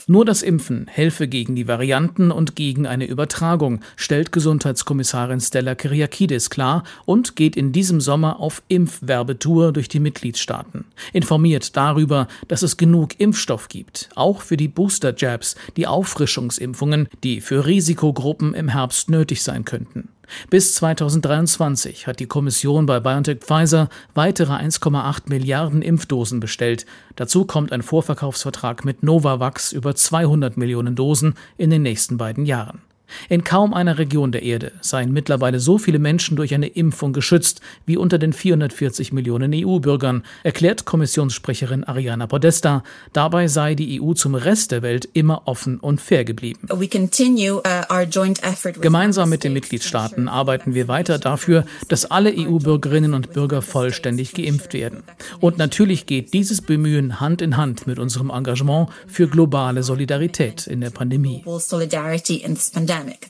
[0.08, 6.50] Nur das Impfen helfe gegen die Varianten und gegen eine Übertragung, stellt Gesundheitskommissarin Stella Kyriakides
[6.50, 10.86] klar und geht in diesem Sommer auf Impfwerbetour durch die Mitgliedstaaten.
[11.14, 17.66] Informiert darüber, dass es genug Impfstoff gibt, auch für die Booster-Jabs, die Auffrischungsimpfungen, die für
[17.66, 20.10] Risikogruppen im Herbst nötig sein könnten.
[20.50, 26.86] Bis 2023 hat die Kommission bei BioNTech Pfizer weitere 1,8 Milliarden Impfdosen bestellt.
[27.16, 32.82] Dazu kommt ein Vorverkaufsvertrag mit Novavax über 200 Millionen Dosen in den nächsten beiden Jahren.
[33.30, 37.62] In kaum einer Region der Erde seien mittlerweile so viele Menschen durch eine Impfung geschützt
[37.86, 42.84] wie unter den 440 Millionen EU-Bürgern, erklärt Kommissionssprecherin Ariana Podesta.
[43.14, 46.68] Dabei sei die EU zum Rest der Welt immer offen und fair geblieben.
[46.72, 46.86] Uh,
[48.82, 54.74] Gemeinsam mit den Mitgliedstaaten arbeiten wir weiter dafür, dass alle EU-Bürgerinnen und Bürger vollständig geimpft
[54.74, 55.04] werden.
[55.40, 60.82] Und natürlich geht dieses Bemühen Hand in Hand mit unserem Engagement für globale Solidarität in
[60.82, 61.44] der Pandemie.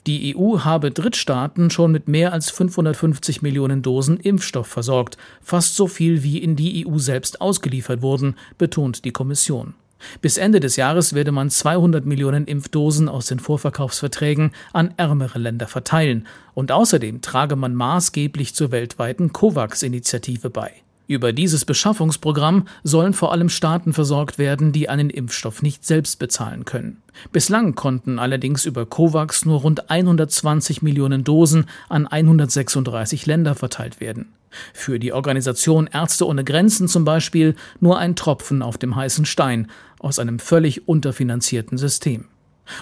[0.06, 5.86] Die EU habe Drittstaaten schon mit mehr als 550 Millionen Dosen Impfstoff versorgt, fast so
[5.86, 9.74] viel wie in die EU selbst ausgeliefert wurden, betont die Kommission.
[10.20, 15.66] Bis Ende des Jahres werde man 200 Millionen Impfdosen aus den Vorverkaufsverträgen an ärmere Länder
[15.66, 20.72] verteilen und außerdem trage man maßgeblich zur weltweiten COVAX-Initiative bei.
[21.08, 26.66] Über dieses Beschaffungsprogramm sollen vor allem Staaten versorgt werden, die einen Impfstoff nicht selbst bezahlen
[26.66, 26.98] können.
[27.32, 34.34] Bislang konnten allerdings über COVAX nur rund 120 Millionen Dosen an 136 Länder verteilt werden.
[34.74, 39.68] Für die Organisation Ärzte ohne Grenzen zum Beispiel nur ein Tropfen auf dem heißen Stein
[40.00, 42.26] aus einem völlig unterfinanzierten System.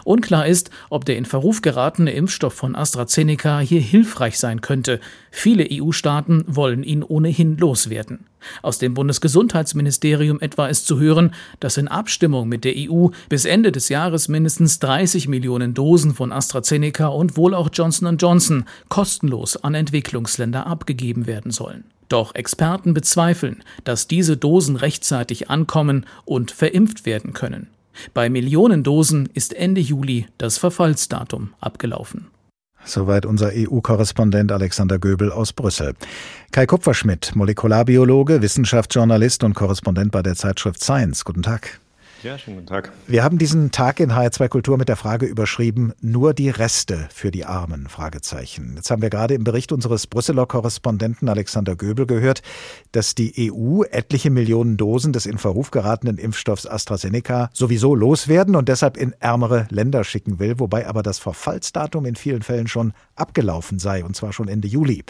[0.04, 5.00] Unklar ist, ob der in Verruf geratene Impfstoff von AstraZeneca hier hilfreich sein könnte.
[5.30, 8.26] Viele EU-Staaten wollen ihn ohnehin loswerden.
[8.62, 13.72] Aus dem Bundesgesundheitsministerium etwa ist zu hören, dass in Abstimmung mit der EU bis Ende
[13.72, 19.74] des Jahres mindestens 30 Millionen Dosen von AstraZeneca und wohl auch Johnson Johnson kostenlos an
[19.74, 21.84] Entwicklungsländer abgegeben werden sollen.
[22.08, 27.68] Doch Experten bezweifeln, dass diese Dosen rechtzeitig ankommen und verimpft werden können.
[28.14, 32.28] Bei Millionen Dosen ist Ende Juli das Verfallsdatum abgelaufen.
[32.84, 35.94] Soweit unser EU-Korrespondent Alexander Göbel aus Brüssel.
[36.52, 41.24] Kai Kupferschmidt, Molekularbiologe, Wissenschaftsjournalist und Korrespondent bei der Zeitschrift Science.
[41.24, 41.80] Guten Tag.
[42.22, 42.92] Ja, schönen guten Tag.
[43.06, 47.30] Wir haben diesen Tag in HR2 Kultur mit der Frage überschrieben, nur die Reste für
[47.30, 47.88] die Armen?
[47.88, 48.72] Fragezeichen.
[48.74, 52.40] Jetzt haben wir gerade im Bericht unseres Brüsseler Korrespondenten Alexander Göbel gehört,
[52.92, 58.70] dass die EU etliche Millionen Dosen des in Verruf geratenen Impfstoffs AstraZeneca sowieso loswerden und
[58.70, 63.78] deshalb in ärmere Länder schicken will, wobei aber das Verfallsdatum in vielen Fällen schon abgelaufen
[63.78, 65.04] sei, und zwar schon Ende Juli.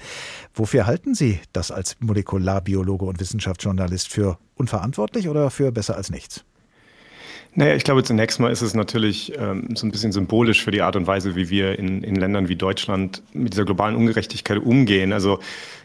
[0.54, 6.44] Wofür halten Sie das als Molekularbiologe und Wissenschaftsjournalist für unverantwortlich oder für besser als nichts?
[7.58, 10.82] Naja, ich glaube, zunächst mal ist es natürlich ähm, so ein bisschen symbolisch für die
[10.82, 15.14] Art und Weise, wie wir in, in Ländern wie Deutschland mit dieser globalen Ungerechtigkeit umgehen.
[15.14, 15.38] Also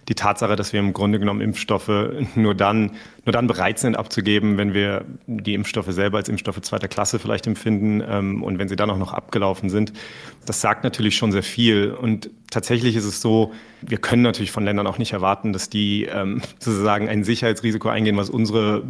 [0.09, 1.91] die Tatsache, dass wir im Grunde genommen Impfstoffe
[2.35, 2.91] nur dann,
[3.23, 7.47] nur dann bereit sind abzugeben, wenn wir die Impfstoffe selber als Impfstoffe zweiter Klasse vielleicht
[7.47, 9.93] empfinden ähm, und wenn sie dann auch noch abgelaufen sind,
[10.45, 11.91] das sagt natürlich schon sehr viel.
[11.91, 16.05] Und tatsächlich ist es so, wir können natürlich von Ländern auch nicht erwarten, dass die
[16.05, 18.83] ähm, sozusagen ein Sicherheitsrisiko eingehen, was unsere,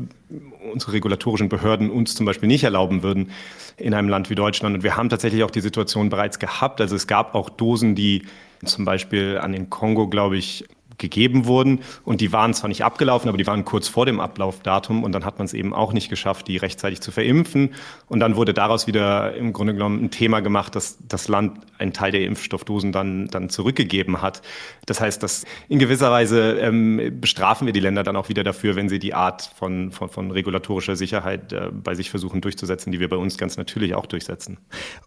[0.71, 3.31] unsere regulatorischen Behörden uns zum Beispiel nicht erlauben würden
[3.77, 4.75] in einem Land wie Deutschland.
[4.75, 6.81] Und wir haben tatsächlich auch die Situation bereits gehabt.
[6.81, 8.23] Also es gab auch Dosen, die
[8.63, 10.65] zum Beispiel an den Kongo, glaube ich,
[11.01, 11.81] gegeben wurden.
[12.05, 15.03] Und die waren zwar nicht abgelaufen, aber die waren kurz vor dem Ablaufdatum.
[15.03, 17.73] Und dann hat man es eben auch nicht geschafft, die rechtzeitig zu verimpfen.
[18.07, 21.91] Und dann wurde daraus wieder im Grunde genommen ein Thema gemacht, dass das Land einen
[21.91, 24.41] Teil der Impfstoffdosen dann, dann zurückgegeben hat.
[24.85, 28.75] Das heißt, dass in gewisser Weise ähm, bestrafen wir die Länder dann auch wieder dafür,
[28.75, 32.99] wenn sie die Art von, von, von regulatorischer Sicherheit äh, bei sich versuchen durchzusetzen, die
[32.99, 34.59] wir bei uns ganz natürlich auch durchsetzen.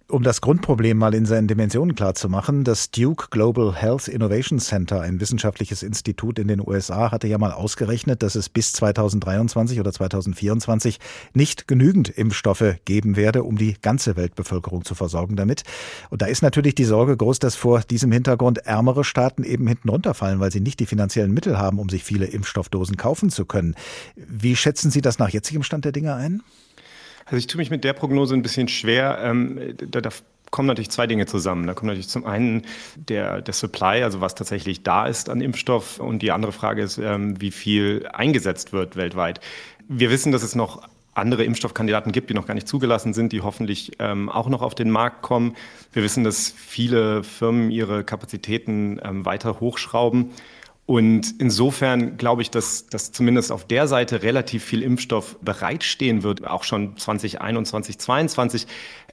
[0.08, 4.58] Um das Grundproblem mal in seinen Dimensionen klar zu machen, das Duke Global Health Innovation
[4.58, 9.80] Center, ein wissenschaftliches Institut in den USA hatte ja mal ausgerechnet, dass es bis 2023
[9.80, 10.98] oder 2024
[11.32, 15.62] nicht genügend Impfstoffe geben werde, um die ganze Weltbevölkerung zu versorgen damit.
[16.10, 19.88] Und da ist natürlich die Sorge groß, dass vor diesem Hintergrund ärmere Staaten eben hinten
[19.88, 23.74] runterfallen, weil sie nicht die finanziellen Mittel haben, um sich viele Impfstoffdosen kaufen zu können.
[24.16, 26.42] Wie schätzen Sie das nach jetzigem Stand der Dinge ein?
[27.26, 29.18] Also ich tue mich mit der Prognose ein bisschen schwer.
[29.22, 29.58] Ähm,
[29.90, 30.10] da, da
[30.54, 31.66] kommen natürlich zwei Dinge zusammen.
[31.66, 32.62] Da kommt natürlich zum einen
[32.94, 35.98] der, der Supply, also was tatsächlich da ist an Impfstoff.
[35.98, 39.40] Und die andere Frage ist, ähm, wie viel eingesetzt wird weltweit.
[39.88, 43.40] Wir wissen, dass es noch andere Impfstoffkandidaten gibt, die noch gar nicht zugelassen sind, die
[43.40, 45.56] hoffentlich ähm, auch noch auf den Markt kommen.
[45.92, 50.30] Wir wissen, dass viele Firmen ihre Kapazitäten ähm, weiter hochschrauben.
[50.86, 56.46] Und insofern glaube ich, dass, dass zumindest auf der Seite relativ viel Impfstoff bereitstehen wird,
[56.46, 58.66] auch schon 2021, 2022.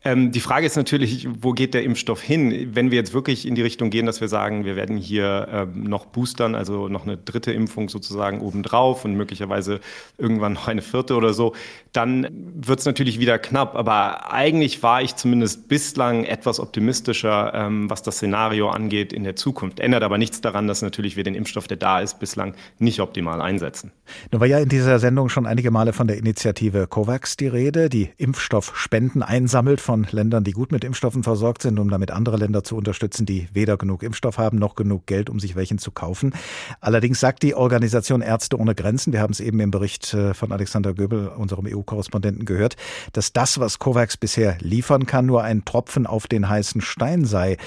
[0.04, 2.72] Ähm, die Frage ist natürlich, wo geht der Impfstoff hin?
[2.74, 5.84] Wenn wir jetzt wirklich in die Richtung gehen, dass wir sagen, wir werden hier ähm,
[5.84, 9.80] noch boostern, also noch eine dritte Impfung sozusagen obendrauf und möglicherweise
[10.18, 11.54] irgendwann noch eine vierte oder so,
[11.94, 13.76] dann wird es natürlich wieder knapp.
[13.76, 19.36] Aber eigentlich war ich zumindest bislang etwas optimistischer, ähm, was das Szenario angeht in der
[19.36, 19.80] Zukunft.
[19.80, 23.40] Ändert aber nichts daran, dass natürlich wir den Impfstoff, der da ist, bislang nicht optimal
[23.40, 23.92] einsetzen.
[24.32, 27.90] Nun war ja in dieser Sendung schon einige Male von der Initiative COVAX die Rede,
[27.90, 32.64] die Impfstoffspenden einsammelt von Ländern, die gut mit Impfstoffen versorgt sind, um damit andere Länder
[32.64, 36.34] zu unterstützen, die weder genug Impfstoff haben noch genug Geld, um sich welchen zu kaufen.
[36.80, 40.52] Allerdings sagt die Organisation Ärzte ohne Grenzen, wir haben es eben im Bericht äh, von
[40.52, 42.76] Alexander Göbel, unserem EU-Korrespondenten, gehört,
[43.14, 47.58] dass das, was COVAX bisher liefern kann, nur ein Tropfen auf den heißen Stein sei.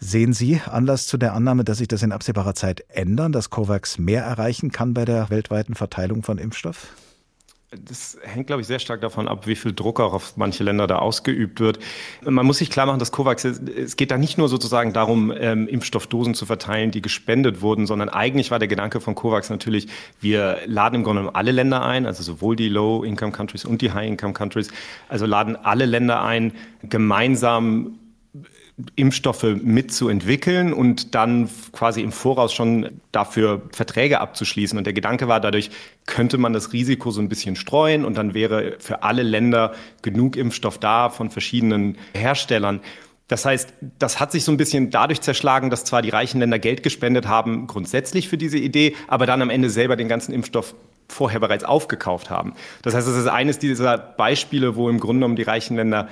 [0.00, 3.98] Sehen Sie Anlass zu der Annahme, dass sich das in absehbarer Zeit ändern, dass COVAX
[3.98, 6.88] mehr erreichen kann bei der weltweiten Verteilung von Impfstoff?
[7.70, 10.86] Das hängt, glaube ich, sehr stark davon ab, wie viel Druck auch auf manche Länder
[10.86, 11.78] da ausgeübt wird.
[12.22, 15.68] Man muss sich klar machen, dass COVAX, es geht da nicht nur sozusagen darum, ähm,
[15.68, 19.88] Impfstoffdosen zu verteilen, die gespendet wurden, sondern eigentlich war der Gedanke von COVAX natürlich,
[20.18, 24.68] wir laden im Grunde genommen alle Länder ein, also sowohl die Low-Income-Countries und die High-Income-Countries,
[25.10, 26.52] also laden alle Länder ein,
[26.82, 27.98] gemeinsam
[28.94, 34.78] Impfstoffe mitzuentwickeln und dann quasi im Voraus schon dafür Verträge abzuschließen.
[34.78, 35.70] Und der Gedanke war, dadurch
[36.06, 40.36] könnte man das Risiko so ein bisschen streuen und dann wäre für alle Länder genug
[40.36, 42.80] Impfstoff da von verschiedenen Herstellern.
[43.26, 46.58] Das heißt, das hat sich so ein bisschen dadurch zerschlagen, dass zwar die reichen Länder
[46.58, 50.74] Geld gespendet haben, grundsätzlich für diese Idee, aber dann am Ende selber den ganzen Impfstoff
[51.08, 52.54] vorher bereits aufgekauft haben.
[52.82, 56.08] Das heißt, es ist eines dieser Beispiele, wo im Grunde genommen die reichen Länder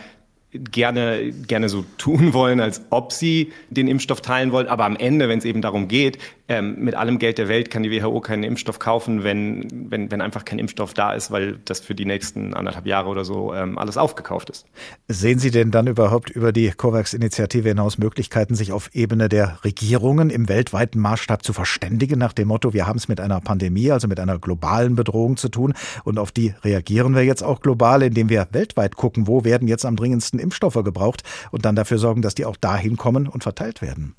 [0.53, 4.69] gerne, gerne so tun wollen, als ob sie den Impfstoff teilen wollen.
[4.69, 6.19] Aber am Ende, wenn es eben darum geht,
[6.49, 10.21] ähm, mit allem Geld der Welt kann die WHO keinen Impfstoff kaufen, wenn, wenn, wenn
[10.21, 13.79] einfach kein Impfstoff da ist, weil das für die nächsten anderthalb Jahre oder so ähm,
[13.79, 14.67] alles aufgekauft ist.
[15.09, 20.31] Sehen Sie denn dann überhaupt über die COVAX-Initiative hinaus Möglichkeiten, sich auf Ebene der Regierungen
[20.31, 24.07] im weltweiten Maßstab zu verständigen, nach dem Motto, wir haben es mit einer Pandemie, also
[24.07, 25.75] mit einer globalen Bedrohung zu tun
[26.05, 29.85] und auf die reagieren wir jetzt auch global, indem wir weltweit gucken, wo werden jetzt
[29.85, 33.83] am dringendsten Impfstoffe gebraucht und dann dafür sorgen, dass die auch dahin kommen und verteilt
[33.83, 34.15] werden?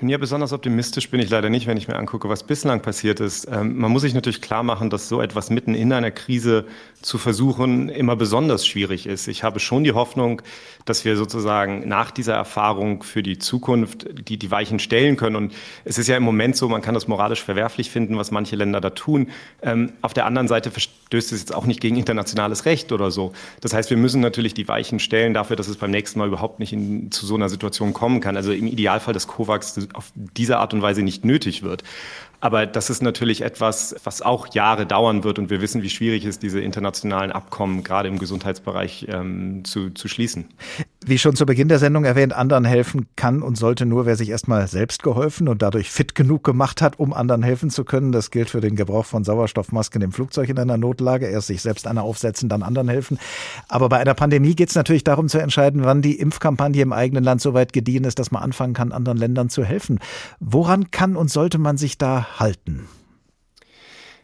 [0.00, 3.48] Ja, besonders optimistisch bin ich leider nicht, wenn ich mir angucke, was bislang passiert ist.
[3.50, 6.66] Ähm, man muss sich natürlich klar machen, dass so etwas mitten in einer Krise
[7.02, 9.26] zu versuchen immer besonders schwierig ist.
[9.26, 10.40] Ich habe schon die Hoffnung,
[10.84, 15.34] dass wir sozusagen nach dieser Erfahrung für die Zukunft die, die Weichen stellen können.
[15.34, 15.52] Und
[15.84, 18.80] es ist ja im Moment so, man kann das moralisch verwerflich finden, was manche Länder
[18.80, 19.28] da tun.
[19.62, 23.32] Ähm, auf der anderen Seite verstößt es jetzt auch nicht gegen internationales Recht oder so.
[23.60, 26.60] Das heißt, wir müssen natürlich die Weichen stellen dafür, dass es beim nächsten Mal überhaupt
[26.60, 28.36] nicht in, zu so einer Situation kommen kann.
[28.36, 31.82] Also im Idealfall des COVAX auf diese Art und Weise nicht nötig wird.
[32.40, 36.24] Aber das ist natürlich etwas, was auch Jahre dauern wird und wir wissen, wie schwierig
[36.24, 40.46] es ist, diese internationalen Abkommen gerade im Gesundheitsbereich ähm, zu, zu schließen.
[41.04, 44.28] Wie schon zu Beginn der Sendung erwähnt, anderen helfen kann und sollte nur, wer sich
[44.30, 48.12] erstmal selbst geholfen und dadurch fit genug gemacht hat, um anderen helfen zu können.
[48.12, 51.26] Das gilt für den Gebrauch von Sauerstoffmasken im Flugzeug in einer Notlage.
[51.26, 53.18] Erst sich selbst eine aufsetzen, dann anderen helfen.
[53.68, 57.24] Aber bei einer Pandemie geht es natürlich darum zu entscheiden, wann die Impfkampagne im eigenen
[57.24, 59.98] Land so weit gediehen ist, dass man anfangen kann, anderen Ländern zu helfen.
[60.40, 62.88] Woran kann und sollte man sich da halten?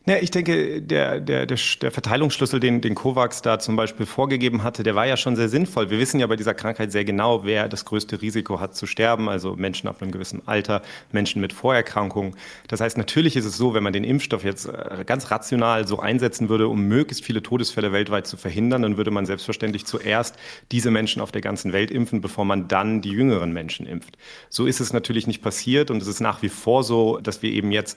[0.06, 4.62] Ja, ich denke, der, der, der, der Verteilungsschlüssel, den, den COVAX da zum Beispiel vorgegeben
[4.62, 5.88] hatte, der war ja schon sehr sinnvoll.
[5.88, 9.30] Wir wissen ja bei dieser Krankheit sehr genau, wer das größte Risiko hat zu sterben,
[9.30, 12.36] also Menschen ab einem gewissen Alter, Menschen mit Vorerkrankungen.
[12.68, 16.00] Das heißt, natürlich ist es so, wenn man den Impfstoff jetzt äh, ganz rational so
[16.00, 20.36] einsetzen würde, um möglichst viele Todesfälle weltweit zu verhindern, dann würde man selbstverständlich zuerst
[20.70, 24.18] diese Menschen auf der ganzen Welt impfen, bevor man dann die jüngeren Menschen impft.
[24.50, 27.50] So ist es natürlich nicht passiert und es ist nach wie vor so, dass wir
[27.50, 27.96] eben jetzt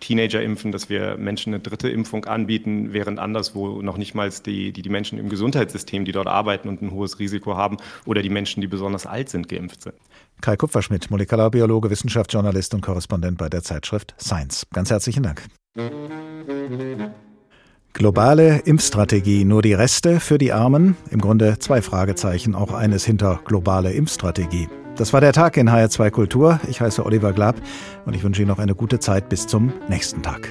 [0.00, 4.72] Teenager impfen, dass wir Menschen eine dritte Impfung anbieten, während anderswo noch nicht mal die,
[4.72, 8.30] die, die Menschen im Gesundheitssystem, die dort arbeiten und ein hohes Risiko haben, oder die
[8.30, 9.94] Menschen, die besonders alt sind, geimpft sind.
[10.40, 14.66] Kai Kupferschmidt, Molekularbiologe, Wissenschaftsjournalist und Korrespondent bei der Zeitschrift Science.
[14.72, 15.42] Ganz herzlichen Dank.
[17.92, 20.96] Globale Impfstrategie, nur die Reste für die Armen?
[21.10, 24.68] Im Grunde zwei Fragezeichen, auch eines hinter globale Impfstrategie.
[24.96, 26.60] Das war der Tag in HR2 Kultur.
[26.68, 27.56] Ich heiße Oliver Glab
[28.04, 30.48] und ich wünsche Ihnen noch eine gute Zeit bis zum nächsten Tag.